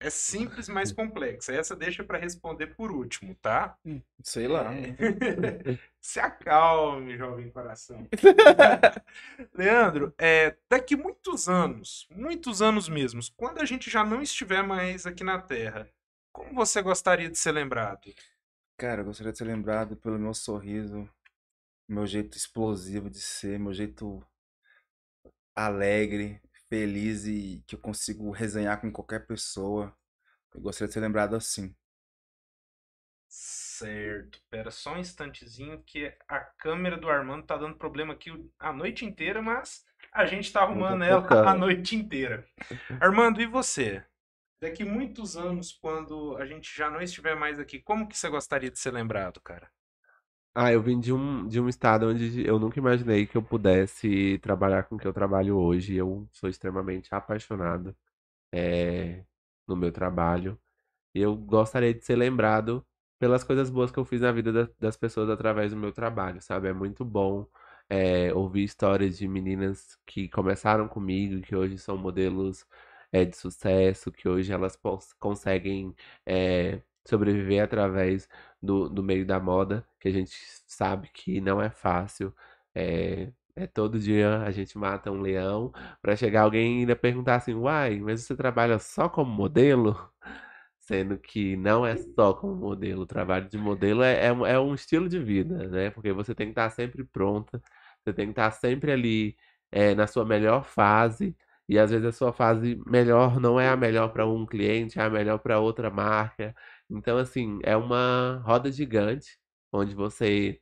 [0.00, 1.52] É simples, mas complexa.
[1.54, 3.76] Essa deixa para responder por último, tá?
[4.22, 4.72] Sei lá.
[4.74, 4.94] É.
[6.00, 8.06] Se acalme, jovem coração.
[9.54, 15.06] Leandro, é, daqui muitos anos, muitos anos mesmos, quando a gente já não estiver mais
[15.06, 15.88] aqui na Terra,
[16.32, 18.12] como você gostaria de ser lembrado?
[18.76, 21.08] Cara, eu gostaria de ser lembrado pelo meu sorriso,
[21.88, 24.26] meu jeito explosivo de ser, meu jeito
[25.54, 29.96] alegre, feliz e que eu consigo resenhar com qualquer pessoa.
[30.52, 31.74] Eu gostaria de ser lembrado assim.
[33.28, 34.40] Certo.
[34.50, 39.04] Pera só um instantezinho que a câmera do Armando tá dando problema aqui a noite
[39.04, 42.44] inteira, mas a gente tá arrumando ela a noite inteira.
[43.00, 44.04] Armando, e você?
[44.64, 48.70] Daqui muitos anos, quando a gente já não estiver mais aqui, como que você gostaria
[48.70, 49.70] de ser lembrado, cara?
[50.56, 54.38] Ah, eu vim de um, de um estado onde eu nunca imaginei que eu pudesse
[54.40, 55.94] trabalhar com o que eu trabalho hoje.
[55.96, 57.94] Eu sou extremamente apaixonado,
[58.52, 59.24] eh,
[59.66, 60.58] no meu trabalho.
[61.14, 62.86] E eu gostaria de ser lembrado
[63.18, 66.40] pelas coisas boas que eu fiz na vida da- das pessoas através do meu trabalho,
[66.42, 66.68] sabe?
[66.68, 67.46] É muito bom,
[67.90, 72.66] eh, ouvir histórias de meninas que começaram comigo, que hoje são modelos,
[73.14, 74.78] eh, de sucesso, que hoje elas
[75.18, 75.94] conseguem,
[76.26, 78.28] eh, sobreviver através
[78.62, 80.34] do, do meio da moda, que a gente
[80.66, 82.34] sabe que não é fácil.
[82.74, 87.36] É, é todo dia a gente mata um leão para chegar alguém e ainda perguntar
[87.36, 89.96] assim, uai, mas você trabalha só como modelo?
[90.78, 93.02] Sendo que não é só como modelo.
[93.02, 95.90] O trabalho de modelo é, é, um- é um estilo de vida, né?
[95.90, 97.62] Porque você tem que estar sempre pronta,
[98.04, 99.36] você tem que estar sempre ali
[99.72, 101.36] é, na sua melhor fase.
[101.68, 105.02] E às vezes a sua fase melhor não é a melhor para um cliente, é
[105.02, 106.54] a melhor para outra marca.
[106.90, 109.38] Então, assim, é uma roda gigante
[109.72, 110.60] onde você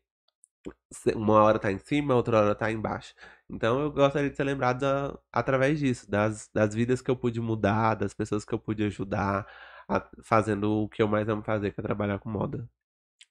[1.17, 3.15] uma hora tá em cima, outra hora tá embaixo.
[3.49, 7.41] Então eu gostaria de ser lembrado a- através disso, das, das vidas que eu pude
[7.41, 9.47] mudar, das pessoas que eu pude ajudar,
[9.89, 12.69] a- fazendo o que eu mais amo fazer, que é trabalhar com moda.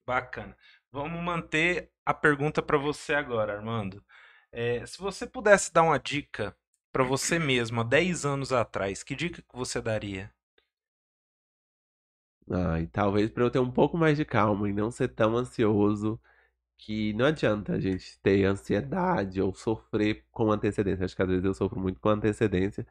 [0.06, 0.58] Bacana.
[0.92, 4.04] Vamos manter a pergunta para você agora, Armando.
[4.52, 6.56] É, se você pudesse dar uma dica
[6.92, 10.32] para você mesmo há 10 anos atrás, que dica que você daria?
[12.50, 15.38] Ah, e talvez para eu ter um pouco mais de calma e não ser tão
[15.38, 16.20] ansioso,
[16.78, 21.06] que não adianta a gente ter ansiedade ou sofrer com antecedência.
[21.06, 22.88] Acho que às vezes eu sofro muito com antecedência.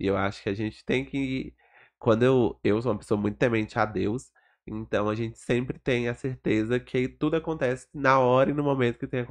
[0.00, 1.54] E eu acho que a gente tem que.
[1.98, 4.32] Quando eu, eu sou uma pessoa muito temente a Deus,
[4.66, 8.98] então a gente sempre tem a certeza que tudo acontece na hora e no momento
[8.98, 9.24] que tem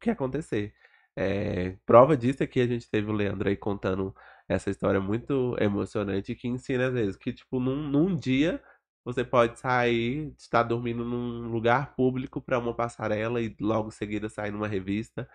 [0.00, 0.74] que acontecer.
[1.16, 4.14] É, prova disso é que a gente teve o Leandro aí contando
[4.48, 8.60] essa história muito emocionante que ensina às vezes que, tipo, num, num dia
[9.04, 14.28] você pode sair, estar dormindo num lugar público para uma passarela e logo em seguida
[14.28, 15.28] sair numa revista.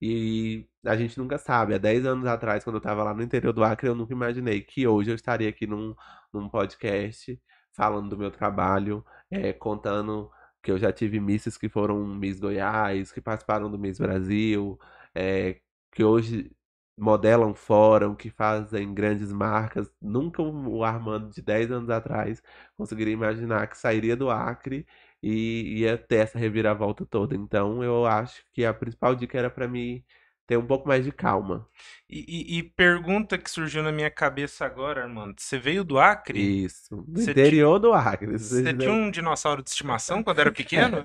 [0.00, 1.74] E a gente nunca sabe.
[1.74, 4.60] Há 10 anos atrás, quando eu estava lá no interior do Acre, eu nunca imaginei
[4.62, 5.94] que hoje eu estaria aqui num,
[6.32, 7.40] num podcast
[7.74, 10.30] falando do meu trabalho, é, contando
[10.62, 14.78] que eu já tive misses que foram Miss Goiás, que participaram do Miss Brasil,
[15.16, 15.60] é,
[15.92, 16.50] que hoje
[16.98, 19.90] modelam fórum, que fazem grandes marcas.
[20.00, 22.42] Nunca o Armando de 10 anos atrás
[22.76, 24.86] conseguiria imaginar que sairia do Acre
[25.22, 27.34] e ia ter essa reviravolta toda.
[27.34, 30.02] Então, eu acho que a principal dica era para mim
[30.46, 31.68] ter um pouco mais de calma.
[32.08, 32.24] E,
[32.56, 35.34] e- e pergunta que surgiu na minha cabeça agora, Armando.
[35.40, 36.38] Você veio do Acre?
[36.64, 38.38] Isso, do Você interior do Acre.
[38.38, 41.04] Você Vocês tinha não- um dinossauro de estimação quando era pequeno?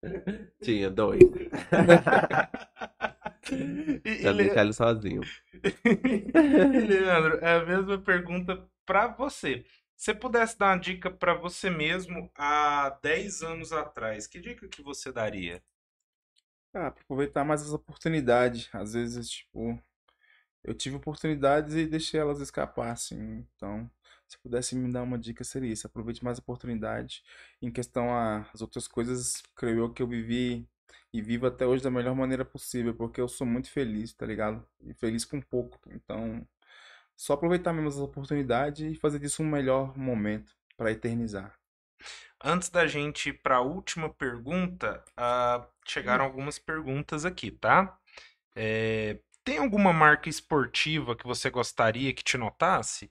[0.62, 1.18] Tinha dois.
[4.04, 5.30] E- Já Le- deixar ele sozinho.
[6.86, 9.64] Leandro, é a mesma pergunta para você.
[9.96, 14.68] Se você pudesse dar uma dica para você mesmo há 10 anos atrás, que dica
[14.68, 15.62] que você daria?
[16.72, 18.68] Ah, pra aproveitar mais essa oportunidade.
[18.72, 19.80] Às vezes, tipo,
[20.64, 23.46] eu tive oportunidades e deixei elas escapar, assim.
[23.56, 23.90] Então,
[24.28, 25.86] se pudesse me dar uma dica, seria isso.
[25.88, 27.24] Aproveite mais a oportunidade.
[27.62, 30.68] Em questão às outras coisas, creio eu que eu vivi
[31.12, 34.66] e vivo até hoje da melhor maneira possível, porque eu sou muito feliz, tá ligado?
[34.80, 35.78] E feliz com pouco.
[35.90, 36.46] Então,
[37.16, 41.58] só aproveitar mesmo essa oportunidade e fazer disso um melhor momento para eternizar.
[42.42, 47.98] Antes da gente ir para a última pergunta, ah, chegaram algumas perguntas aqui, tá?
[48.54, 53.10] É, tem alguma marca esportiva que você gostaria que te notasse?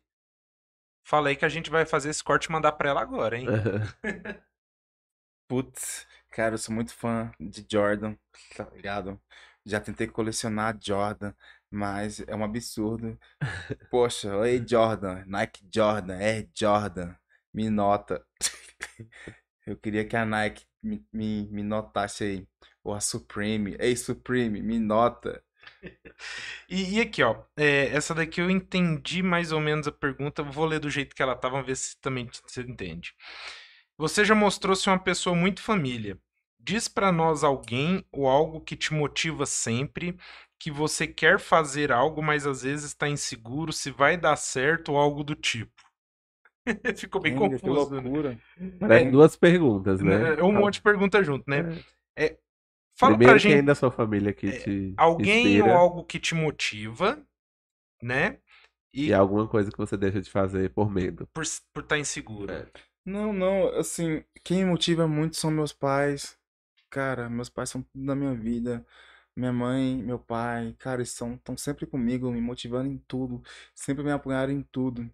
[1.04, 3.48] Falei que a gente vai fazer esse corte e mandar para ela agora, hein?
[5.48, 8.16] Putz, cara, eu sou muito fã de Jordan,
[8.56, 9.20] tá ligado?
[9.66, 11.34] Já tentei colecionar Jordan,
[11.70, 13.18] mas é um absurdo.
[13.90, 17.16] Poxa, oi Jordan, Nike Jordan, é Jordan,
[17.54, 18.26] me nota.
[19.66, 22.48] Eu queria que a Nike me, me, me notasse aí.
[22.84, 25.44] Ou a Supreme, ei Supreme, me nota.
[26.70, 30.66] E, e aqui, ó, é, essa daqui eu entendi mais ou menos a pergunta, vou
[30.66, 33.14] ler do jeito que ela tá, vamos ver se também você entende.
[33.98, 36.20] Você já mostrou-se uma pessoa muito família.
[36.60, 40.16] Diz pra nós alguém ou algo que te motiva sempre,
[40.60, 44.98] que você quer fazer algo, mas às vezes está inseguro se vai dar certo ou
[44.98, 45.72] algo do tipo.
[46.96, 48.02] Ficou bem Amiga, que confuso, né?
[48.02, 48.40] loucura.
[48.80, 50.36] Parece duas perguntas, né?
[50.38, 51.84] É um monte de pergunta junto, né?
[52.16, 52.38] É.
[52.96, 56.20] Fala Primeiro, pra gente quem da sua família que te alguém ou inspira algo que
[56.20, 57.24] te motiva,
[58.02, 58.40] né?
[58.94, 61.28] E e alguma coisa que você deixa de fazer por medo.
[61.34, 61.44] por
[61.74, 62.52] por estar inseguro.
[62.52, 62.66] É.
[63.08, 66.38] Não, não, assim, quem me motiva muito são meus pais.
[66.90, 68.86] Cara, meus pais são tudo na minha vida.
[69.36, 73.42] Minha mãe, meu pai, cara, eles são, estão sempre comigo, me motivando em tudo,
[73.74, 75.10] sempre me apoiaram em tudo.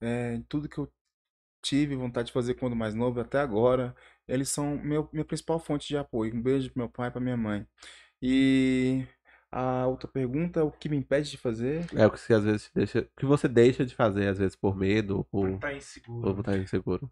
[0.00, 0.92] É, em tudo que eu
[1.62, 3.94] tive vontade de fazer quando mais novo, até agora,
[4.28, 6.34] eles são meu, minha principal fonte de apoio.
[6.36, 7.66] Um beijo pro meu pai e pra minha mãe.
[8.22, 9.04] E
[9.50, 11.86] a outra pergunta, o que me impede de fazer?
[11.96, 14.54] É o que você às vezes deixa, o que você deixa de fazer às vezes
[14.56, 16.34] por medo ou Por por, estar ou inseguro.
[16.34, 17.10] por estar inseguro.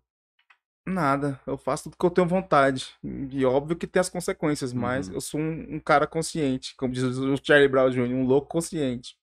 [0.91, 2.95] Nada, eu faço tudo que eu tenho vontade.
[3.03, 5.15] E óbvio que tem as consequências, mas Uhum.
[5.15, 9.17] eu sou um, um cara consciente, como diz o Charlie Brown Jr., um louco consciente.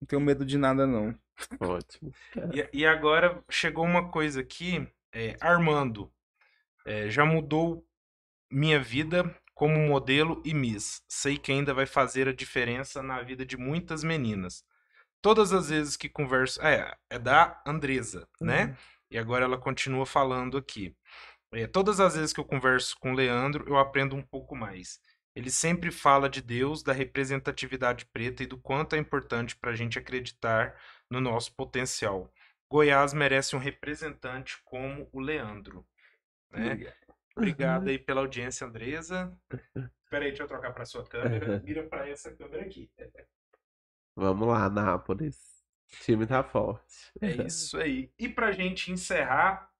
[0.00, 1.14] Não tenho medo de nada, não.
[1.60, 2.12] Ótimo.
[2.52, 6.10] E, e agora chegou uma coisa aqui, é, Armando,
[6.84, 7.86] é, já mudou
[8.50, 11.02] minha vida como modelo e Miss.
[11.08, 14.64] Sei que ainda vai fazer a diferença na vida de muitas meninas.
[15.22, 16.60] Todas as vezes que converso.
[16.62, 18.76] É, é da Andresa, né?
[19.10, 20.94] E agora ela continua falando aqui.
[21.52, 25.00] É, todas as vezes que eu converso com o Leandro, eu aprendo um pouco mais.
[25.34, 29.76] Ele sempre fala de Deus, da representatividade preta e do quanto é importante para a
[29.76, 30.76] gente acreditar
[31.10, 32.32] no nosso potencial.
[32.70, 35.84] Goiás merece um representante como o Leandro.
[36.50, 36.92] Né?
[37.36, 39.36] Obrigado aí pela audiência, Andresa.
[40.08, 41.58] Peraí, deixa eu trocar pra sua câmera.
[41.64, 42.90] Vira pra essa câmera aqui.
[44.16, 45.59] Vamos lá, Nápoles.
[45.92, 47.12] O time tá forte.
[47.20, 48.10] É isso aí.
[48.18, 49.70] E pra gente encerrar,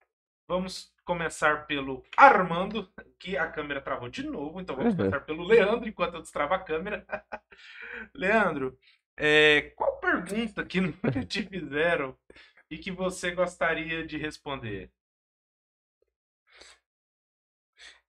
[0.48, 2.88] vamos começar pelo Armando,
[3.18, 6.58] que a câmera travou de novo, então vamos começar pelo Leandro, enquanto eu destravo a
[6.58, 7.04] câmera.
[8.14, 8.78] Leandro,
[9.16, 12.16] é, qual pergunta que nunca te fizeram
[12.70, 14.90] e que você gostaria de responder?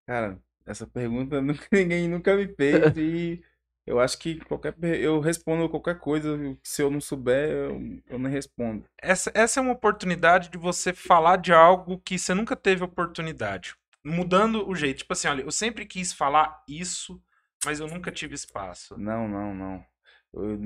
[0.06, 3.44] Cara, essa pergunta nunca, ninguém nunca me fez e
[3.92, 6.30] eu acho que qualquer eu respondo qualquer coisa,
[6.64, 8.86] se eu não souber, eu, eu não respondo.
[8.98, 13.76] Essa, essa é uma oportunidade de você falar de algo que você nunca teve oportunidade.
[14.02, 15.00] Mudando o jeito.
[15.00, 17.22] Tipo assim, olha, eu sempre quis falar isso,
[17.66, 18.98] mas eu nunca tive espaço.
[18.98, 19.86] Não, não, não.
[20.34, 20.58] Eu,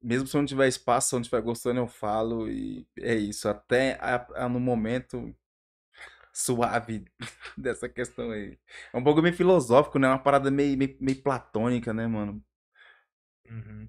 [0.00, 3.16] mesmo se eu não tiver espaço, se eu não estiver gostando, eu falo e é
[3.16, 3.48] isso.
[3.48, 5.34] Até a, a, no momento
[6.32, 7.04] suave
[7.58, 8.56] dessa questão aí.
[8.92, 10.06] É um pouco meio filosófico, né?
[10.06, 12.40] Uma parada meio, meio, meio platônica, né, mano?
[13.50, 13.88] Uhum.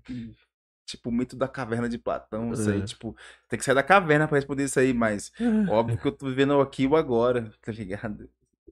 [0.85, 3.15] Tipo, o mito da caverna de Platão, isso aí, tipo,
[3.47, 5.31] tem que sair da caverna pra responder isso aí, mas
[5.69, 8.29] óbvio que eu tô vivendo aqui o agora, tá ligado?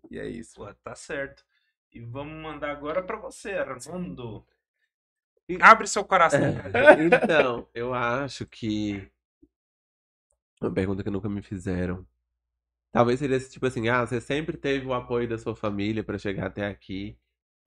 [0.09, 0.55] E é isso.
[0.55, 1.45] Pô, tá certo.
[1.93, 4.45] E vamos mandar agora pra você, Armando.
[5.61, 6.55] Abre seu coração.
[6.99, 9.09] então, eu acho que.
[10.61, 12.05] Uma pergunta que nunca me fizeram.
[12.91, 16.47] Talvez seria tipo assim: ah, você sempre teve o apoio da sua família para chegar
[16.47, 17.17] até aqui.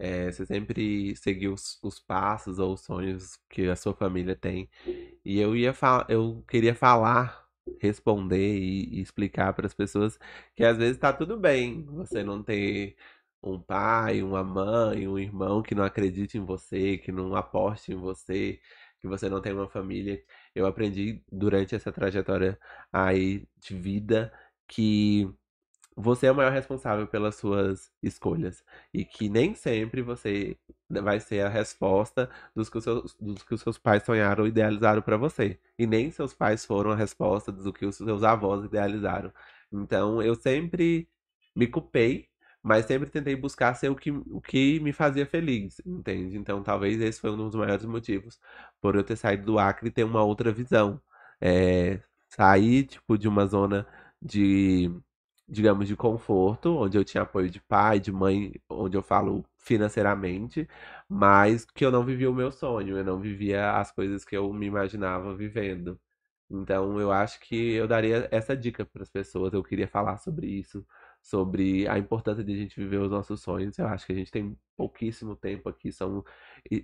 [0.04, 4.68] É, você sempre seguiu os, os, passos ou os sonhos que a sua família tem.
[5.24, 5.72] E eu ia
[6.08, 7.46] eu queria falar,
[7.80, 10.18] responder e, e explicar para as pessoas
[10.56, 12.96] que às vezes está tudo bem você não ter
[13.42, 17.96] um pai, uma mãe, um irmão que não acredite em você, que não aposte em
[17.96, 18.60] você,
[19.00, 20.22] que você não tem uma família.
[20.54, 22.58] Eu aprendi durante essa trajetória
[22.92, 24.32] aí de vida
[24.66, 25.32] que
[25.96, 30.56] você é o maior responsável pelas suas escolhas e que nem sempre você
[30.88, 34.48] vai ser a resposta dos que os seus, dos que os seus pais sonharam ou
[34.48, 38.64] idealizaram para você e nem seus pais foram a resposta do que os seus avós
[38.64, 39.32] idealizaram.
[39.72, 41.08] Então eu sempre
[41.54, 42.28] me culpei
[42.62, 46.36] mas sempre tentei buscar ser o que, o que me fazia feliz, entende?
[46.36, 48.38] Então talvez esse foi um dos maiores motivos
[48.80, 51.00] por eu ter saído do Acre e ter uma outra visão.
[51.40, 53.86] É, sair, tipo, de uma zona
[54.20, 54.90] de,
[55.48, 60.68] digamos, de conforto, onde eu tinha apoio de pai, de mãe, onde eu falo financeiramente,
[61.08, 64.52] mas que eu não vivia o meu sonho, eu não vivia as coisas que eu
[64.52, 66.00] me imaginava vivendo.
[66.50, 70.46] Então eu acho que eu daria essa dica para as pessoas, eu queria falar sobre
[70.46, 70.86] isso
[71.22, 73.78] sobre a importância de a gente viver os nossos sonhos.
[73.78, 76.24] Eu acho que a gente tem pouquíssimo tempo aqui, são,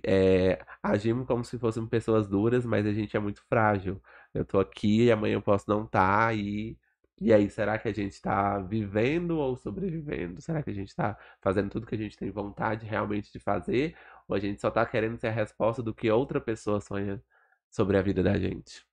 [0.05, 4.01] é, agimos como se fôssemos pessoas duras, mas a gente é muito frágil.
[4.33, 6.77] Eu tô aqui e amanhã eu posso não estar tá, e
[7.21, 10.41] e aí, será que a gente está vivendo ou sobrevivendo?
[10.41, 13.95] Será que a gente está fazendo tudo que a gente tem vontade realmente de fazer?
[14.27, 17.21] Ou a gente só está querendo ser a resposta do que outra pessoa sonha
[17.69, 18.85] sobre a vida da gente?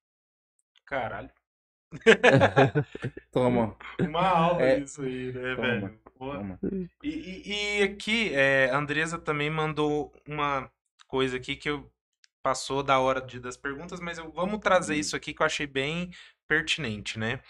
[0.85, 1.31] Caralho.
[3.31, 3.77] Toma.
[4.01, 6.01] Uma aula é, isso aí, né, toma, velho?
[6.19, 6.59] Toma.
[7.03, 10.71] E, e, e, aqui, é, a Andresa também mandou uma
[11.07, 11.89] coisa aqui que eu
[12.43, 14.99] passou da hora de, das perguntas, mas eu, vamos trazer hum.
[14.99, 16.11] isso aqui que eu achei bem
[16.49, 17.41] pertinente, né?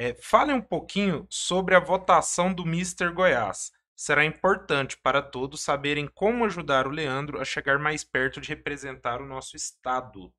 [0.00, 3.72] É, fale um pouquinho sobre a votação do Mister Goiás.
[3.96, 9.20] Será importante para todos saberem como ajudar o Leandro a chegar mais perto de representar
[9.20, 10.32] o nosso estado.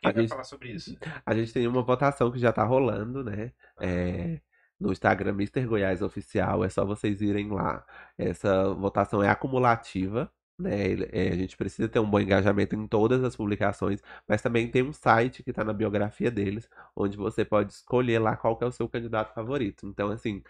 [0.00, 0.96] Quem a vai gente, falar sobre isso?
[1.26, 3.52] A gente tem uma votação que já tá rolando, né?
[3.78, 4.40] É,
[4.80, 5.66] no Instagram Mr.
[5.66, 7.84] Goiás Oficial, é só vocês irem lá.
[8.16, 10.92] Essa votação é acumulativa, né?
[11.12, 14.82] É, a gente precisa ter um bom engajamento em todas as publicações, mas também tem
[14.82, 18.72] um site que está na biografia deles, onde você pode escolher lá qual é o
[18.72, 19.86] seu candidato favorito.
[19.86, 20.42] Então, assim,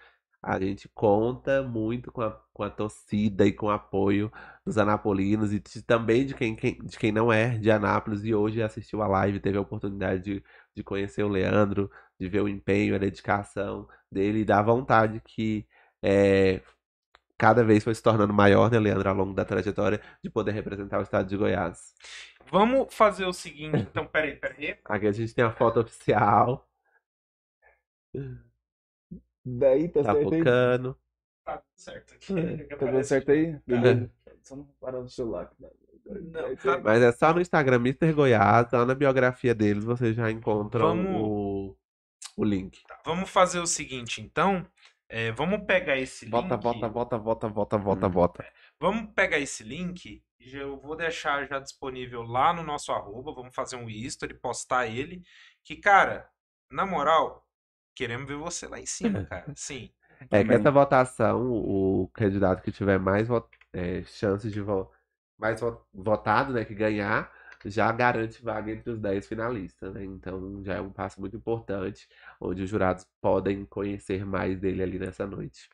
[0.43, 4.31] a gente conta muito com a, com a torcida e com o apoio
[4.65, 8.35] dos anapolinos e de, também de quem, quem, de quem não é de Anápolis e
[8.35, 10.45] hoje assistiu a live, teve a oportunidade de,
[10.75, 15.67] de conhecer o Leandro, de ver o empenho, a dedicação dele e da vontade que
[16.03, 16.61] é,
[17.39, 20.99] cada vez foi se tornando maior, né, Leandro, ao longo da trajetória, de poder representar
[20.99, 21.95] o estado de Goiás.
[22.51, 24.79] Vamos fazer o seguinte, então, peraí, peraí.
[24.85, 26.69] Aqui a gente tem a foto oficial.
[29.45, 30.99] Daí tá, tá certo focando.
[31.47, 31.55] Aí?
[31.55, 32.65] Tá certo aqui.
[32.69, 33.61] Tá dando certo aí?
[33.67, 34.11] Beleza.
[34.43, 35.51] Só não parar no celular.
[35.59, 36.79] Não, tá...
[36.79, 38.13] Mas é só no Instagram Mr.
[38.13, 41.21] Goiás, lá na biografia deles você já encontra vamos...
[41.21, 41.77] o,
[42.37, 42.83] o link.
[42.87, 44.65] Tá, vamos fazer o seguinte, então.
[45.09, 46.63] É, vamos pegar esse bota, link.
[46.63, 48.11] Bota, bota, bota, bota, bota, hum.
[48.11, 48.53] bota.
[48.81, 50.23] Vamos pegar esse link.
[50.41, 53.33] Eu vou deixar já disponível lá no nosso arroba.
[53.33, 55.23] Vamos fazer um history, postar ele.
[55.65, 56.29] Que, cara,
[56.71, 57.47] na moral,
[57.95, 59.53] queremos ver você lá em cima, cara.
[59.57, 59.91] Sim.
[60.31, 63.29] É que essa votação, o candidato que tiver mais
[63.73, 64.91] é, chances de, vo
[65.39, 65.61] mais
[65.93, 67.31] votado, né, que ganhar,
[67.65, 70.05] já garante vaga entre os 10 finalistas, né?
[70.05, 72.09] Então já é um passo muito importante,
[72.41, 75.69] onde os jurados podem conhecer mais dele ali nessa noite.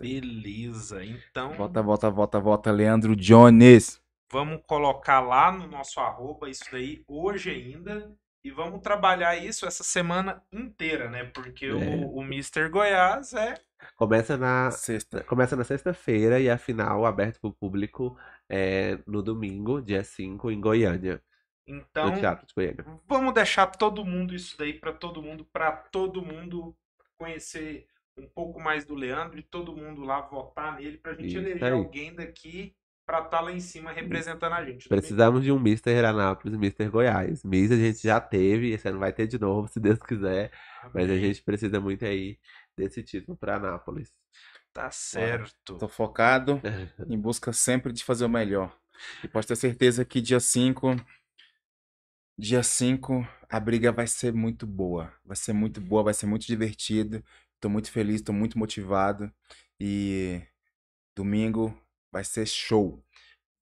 [0.00, 1.52] Beleza, então.
[1.54, 4.00] Volta, volta, volta, volta, Leandro Jones.
[4.30, 8.16] Vamos colocar lá no nosso arroba isso daí hoje ainda.
[8.42, 11.24] E vamos trabalhar isso essa semana inteira, né?
[11.24, 11.72] Porque é.
[11.72, 12.68] o, o Mr.
[12.68, 13.54] Goiás é.
[13.96, 15.24] Começa na sexta.
[15.24, 18.16] Começa na sexta-feira e a final aberta para o público
[18.48, 21.22] é no domingo, dia 5, em Goiânia.
[21.66, 22.84] Então, no Teatro de Goiânia.
[23.08, 26.76] vamos deixar todo mundo isso daí para todo mundo, para todo mundo
[27.18, 27.86] conhecer
[28.16, 31.64] um pouco mais do Leandro e todo mundo lá votar nele pra gente Isso eleger
[31.64, 31.72] aí.
[31.72, 32.74] alguém daqui
[33.06, 34.88] pra estar tá lá em cima representando a gente.
[34.88, 36.04] Precisamos de um Mr.
[36.04, 36.88] Anápolis Mr.
[36.88, 37.44] Goiás.
[37.44, 40.50] Miss a gente já teve, esse ano vai ter de novo, se Deus quiser.
[40.82, 40.92] Amém.
[40.94, 42.38] Mas a gente precisa muito aí
[42.76, 44.12] desse título pra Anápolis.
[44.76, 45.78] Tá certo.
[45.78, 46.60] Tô focado
[47.08, 48.78] em busca sempre de fazer o melhor.
[49.24, 50.96] E pode ter certeza que dia 5
[52.38, 55.10] Dia 5, a briga vai ser muito boa.
[55.24, 57.24] Vai ser muito boa, vai ser muito divertido.
[57.58, 59.32] Tô muito feliz, tô muito motivado.
[59.80, 60.42] E
[61.16, 61.74] domingo
[62.12, 63.02] vai ser show.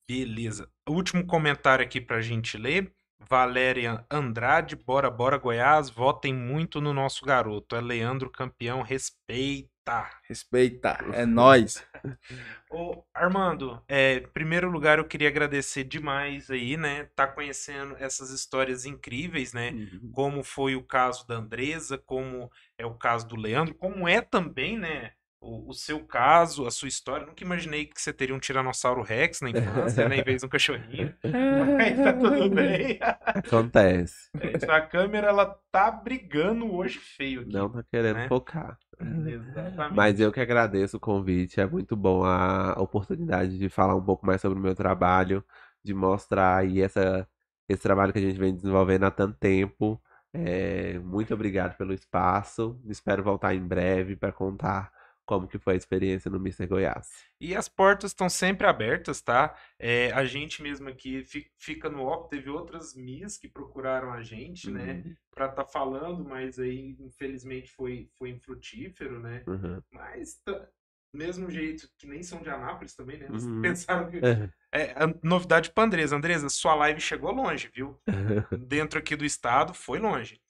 [0.09, 0.69] Beleza.
[0.89, 2.93] Último comentário aqui pra gente ler.
[3.21, 7.77] Valéria Andrade, bora, bora Goiás, votem muito no nosso garoto.
[7.77, 9.74] É Leandro campeão, respeita.
[10.29, 11.87] Respeita, é nós.
[12.71, 17.05] Ô, Armando, é, em primeiro lugar eu queria agradecer demais aí, né?
[17.15, 19.71] Tá conhecendo essas histórias incríveis, né?
[19.71, 20.11] Uhum.
[20.13, 24.79] Como foi o caso da Andresa, como é o caso do Leandro, como é também,
[24.79, 25.13] né?
[25.45, 27.27] O, o, seu caso, a sua história.
[27.27, 30.19] Nunca imaginei que você teria um Tiranossauro Rex na infância, né?
[30.19, 31.15] Em vez de um cachorrinho.
[31.77, 32.99] Mas tá tudo bem.
[33.01, 34.31] Acontece.
[34.45, 37.53] É, a câmera, ela tá brigando hoje feio aqui.
[37.53, 38.29] Não tá querendo né?
[38.29, 38.79] focar.
[39.01, 39.95] Exatamente.
[39.95, 41.61] Mas eu que agradeço o convite.
[41.61, 45.45] É muito bom a oportunidade de falar um pouco mais sobre o meu trabalho,
[45.83, 47.27] de mostrar aí essa,
[47.69, 50.01] esse trabalho que a gente vem desenvolvendo há tanto tempo.
[50.33, 52.81] É, muito obrigado pelo espaço.
[52.87, 54.91] Espero voltar em breve para contar
[55.27, 56.67] como que foi a experiência no Mr.
[56.67, 57.09] Goiás.
[57.41, 59.57] E as portas estão sempre abertas, tá?
[59.79, 61.25] É, a gente mesmo aqui
[61.59, 65.11] fica no off, teve outras Miss que procuraram a gente, né, uhum.
[65.11, 65.17] né?
[65.31, 69.43] Pra estar tá falando, mas aí infelizmente foi, foi infrutífero, né?
[69.47, 69.83] Uhum.
[69.91, 70.41] Mas
[71.13, 73.27] mesmo jeito que nem são de Anápolis também, né?
[73.29, 73.63] Eles uhum.
[73.63, 74.19] pensaram que.
[74.19, 74.51] É.
[74.73, 76.17] É, novidade pra Andresa.
[76.17, 78.01] Andresa, sua live chegou longe, viu?
[78.67, 80.41] Dentro aqui do estado, foi longe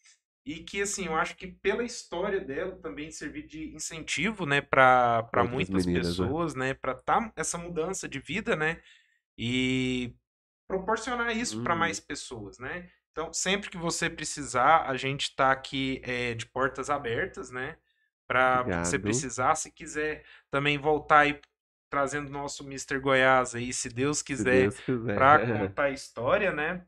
[0.45, 5.27] e que assim eu acho que pela história dela também servir de incentivo né para
[5.49, 6.25] muitas meninas, né?
[6.25, 8.81] pessoas né, né para tá essa mudança de vida né
[9.39, 10.15] e
[10.69, 12.05] proporcionar isso para mais uhum.
[12.07, 17.51] pessoas né então sempre que você precisar a gente está aqui é, de portas abertas
[17.51, 17.77] né
[18.27, 21.41] para você precisar se quiser também voltar aí
[21.91, 22.99] trazendo nosso Mr.
[22.99, 25.15] Goiás aí se Deus quiser, quiser.
[25.15, 26.85] para contar a história né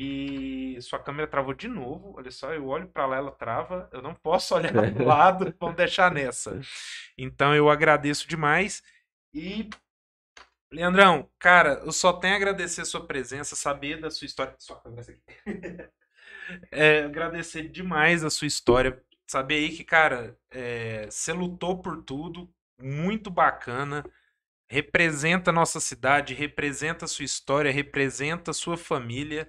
[0.00, 2.14] e sua câmera travou de novo.
[2.16, 3.90] Olha só, eu olho para lá, ela trava.
[3.92, 5.52] Eu não posso olhar para o lado.
[5.58, 6.60] Vamos deixar nessa.
[7.18, 8.80] Então eu agradeço demais.
[9.34, 9.68] E,
[10.72, 14.54] Leandrão, cara, eu só tenho a agradecer a sua presença, saber da sua história.
[14.56, 15.20] Sua câmera aqui.
[16.70, 19.02] é, agradecer demais a sua história.
[19.26, 22.48] Saber aí que, cara, é, você lutou por tudo.
[22.80, 24.04] Muito bacana
[24.70, 29.48] representa a nossa cidade, representa a sua história, representa a sua família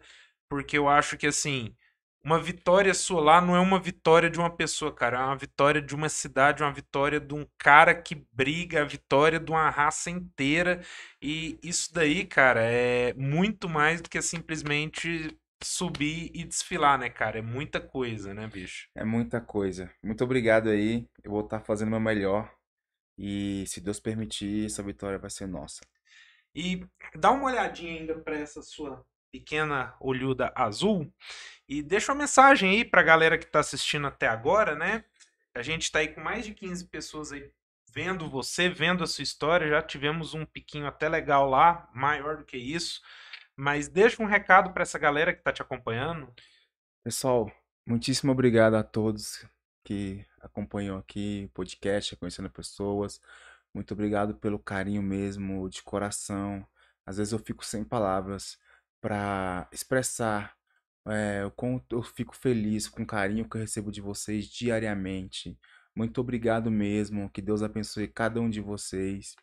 [0.49, 1.75] porque eu acho que assim,
[2.23, 5.81] uma vitória sua lá não é uma vitória de uma pessoa, cara, é uma vitória
[5.81, 10.09] de uma cidade, uma vitória de um cara que briga, a vitória de uma raça
[10.09, 10.81] inteira.
[11.21, 17.39] E isso daí, cara, é muito mais do que simplesmente subir e desfilar, né, cara?
[17.39, 18.89] É muita coisa, né, bicho?
[18.95, 19.91] É muita coisa.
[20.03, 21.07] Muito obrigado aí.
[21.23, 22.51] Eu vou estar fazendo o meu melhor.
[23.17, 25.81] E se Deus permitir, essa vitória vai ser nossa.
[26.55, 26.85] E
[27.15, 31.11] dá uma olhadinha ainda para essa sua pequena olhuda azul.
[31.67, 35.03] E deixa uma mensagem aí pra galera que tá assistindo até agora, né?
[35.53, 37.51] A gente tá aí com mais de 15 pessoas aí
[37.91, 39.69] vendo você, vendo a sua história.
[39.69, 43.01] Já tivemos um piquinho até legal lá, maior do que isso.
[43.55, 46.33] Mas deixa um recado para essa galera que tá te acompanhando.
[47.03, 47.51] Pessoal,
[47.85, 49.45] muitíssimo obrigado a todos
[49.83, 53.21] que acompanham aqui o podcast, conhecendo pessoas.
[53.73, 56.65] Muito obrigado pelo carinho mesmo, de coração.
[57.05, 58.57] Às vezes eu fico sem palavras
[59.01, 60.55] para expressar
[61.07, 65.57] é, o quanto eu fico feliz com o carinho que eu recebo de vocês diariamente.
[65.95, 67.29] Muito obrigado mesmo.
[67.29, 69.35] Que Deus abençoe cada um de vocês.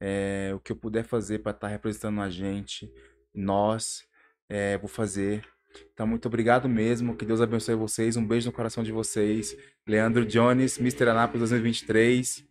[0.00, 2.92] É, o que eu puder fazer para estar tá representando a gente,
[3.32, 4.04] nós,
[4.48, 5.46] é, vou fazer.
[5.92, 7.16] Então, muito obrigado mesmo.
[7.16, 8.16] Que Deus abençoe vocês.
[8.16, 9.56] Um beijo no coração de vocês.
[9.86, 11.08] Leandro Jones, Mr.
[11.08, 12.46] Anápolis 2023.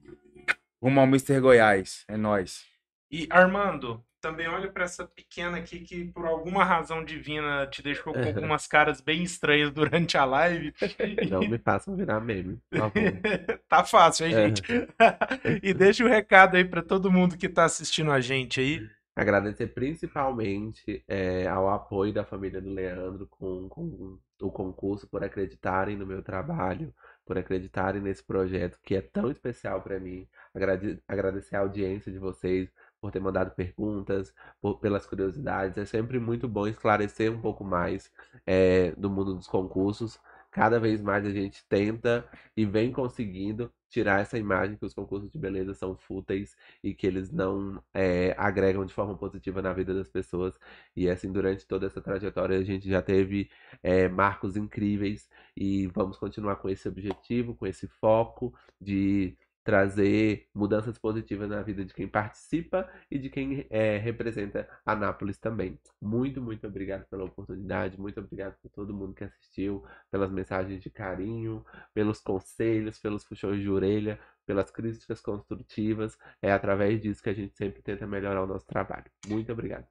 [0.82, 1.40] Rumo ao Mr.
[1.40, 2.04] Goiás.
[2.08, 2.66] É nós.
[3.12, 8.14] E Armando, também olha para essa pequena aqui que por alguma razão divina te deixou
[8.14, 10.74] com algumas caras bem estranhas durante a live.
[11.30, 12.94] Não me façam virar meme, favor.
[13.68, 14.62] tá fácil, hein, gente?
[15.62, 18.88] e deixa o recado aí para todo mundo que tá assistindo a gente aí.
[19.14, 25.98] Agradecer principalmente é, ao apoio da família do Leandro com, com o concurso, por acreditarem
[25.98, 26.94] no meu trabalho,
[27.26, 30.28] por acreditarem nesse projeto que é tão especial para mim.
[30.54, 32.70] Agrade- agradecer a audiência de vocês
[33.02, 35.78] por ter mandado perguntas, por- pelas curiosidades.
[35.78, 38.12] É sempre muito bom esclarecer um pouco mais
[38.46, 40.20] é, do mundo dos concursos.
[40.52, 42.26] Cada vez mais a gente tenta
[42.56, 47.06] e vem conseguindo tirar essa imagem que os concursos de beleza são fúteis e que
[47.08, 50.58] eles não é, agregam de forma positiva na vida das pessoas.
[50.96, 53.50] E assim, durante toda essa trajetória, a gente já teve
[53.84, 60.98] é, marcos incríveis e vamos continuar com esse objetivo, com esse foco de trazer mudanças
[60.98, 65.80] positivas na vida de quem participa e de quem é, representa Anápolis também.
[66.02, 70.90] Muito, muito obrigado pela oportunidade, muito obrigado por todo mundo que assistiu, pelas mensagens de
[70.90, 76.18] carinho, pelos conselhos, pelos puxões de orelha, pelas críticas construtivas.
[76.42, 79.06] É através disso que a gente sempre tenta melhorar o nosso trabalho.
[79.28, 79.88] Muito obrigado.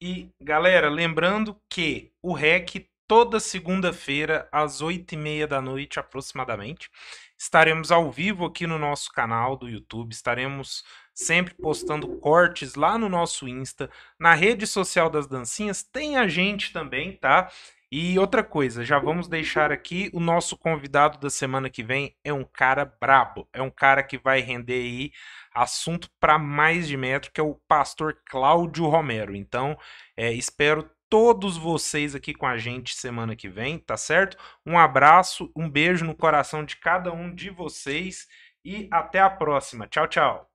[0.00, 6.90] E, galera, lembrando que o REC, toda segunda-feira, às oito e meia da noite aproximadamente,
[7.38, 10.12] estaremos ao vivo aqui no nosso canal do YouTube.
[10.12, 10.84] Estaremos
[11.14, 13.90] sempre postando cortes lá no nosso Insta.
[14.18, 17.50] Na rede social das dancinhas tem a gente também, tá?
[17.90, 22.32] E outra coisa, já vamos deixar aqui o nosso convidado da semana que vem é
[22.32, 25.12] um cara brabo, é um cara que vai render aí
[25.54, 29.36] assunto para mais de metro, que é o pastor Cláudio Romero.
[29.36, 29.78] Então,
[30.16, 34.36] é, espero todos vocês aqui com a gente semana que vem, tá certo?
[34.64, 38.26] Um abraço, um beijo no coração de cada um de vocês
[38.64, 39.86] e até a próxima.
[39.86, 40.50] Tchau, tchau.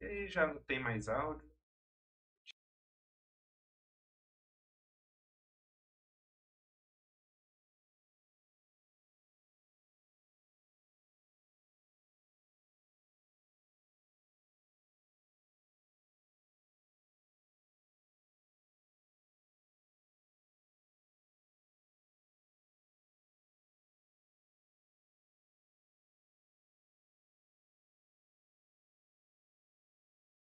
[0.00, 1.55] E aí, já não tem mais áudio.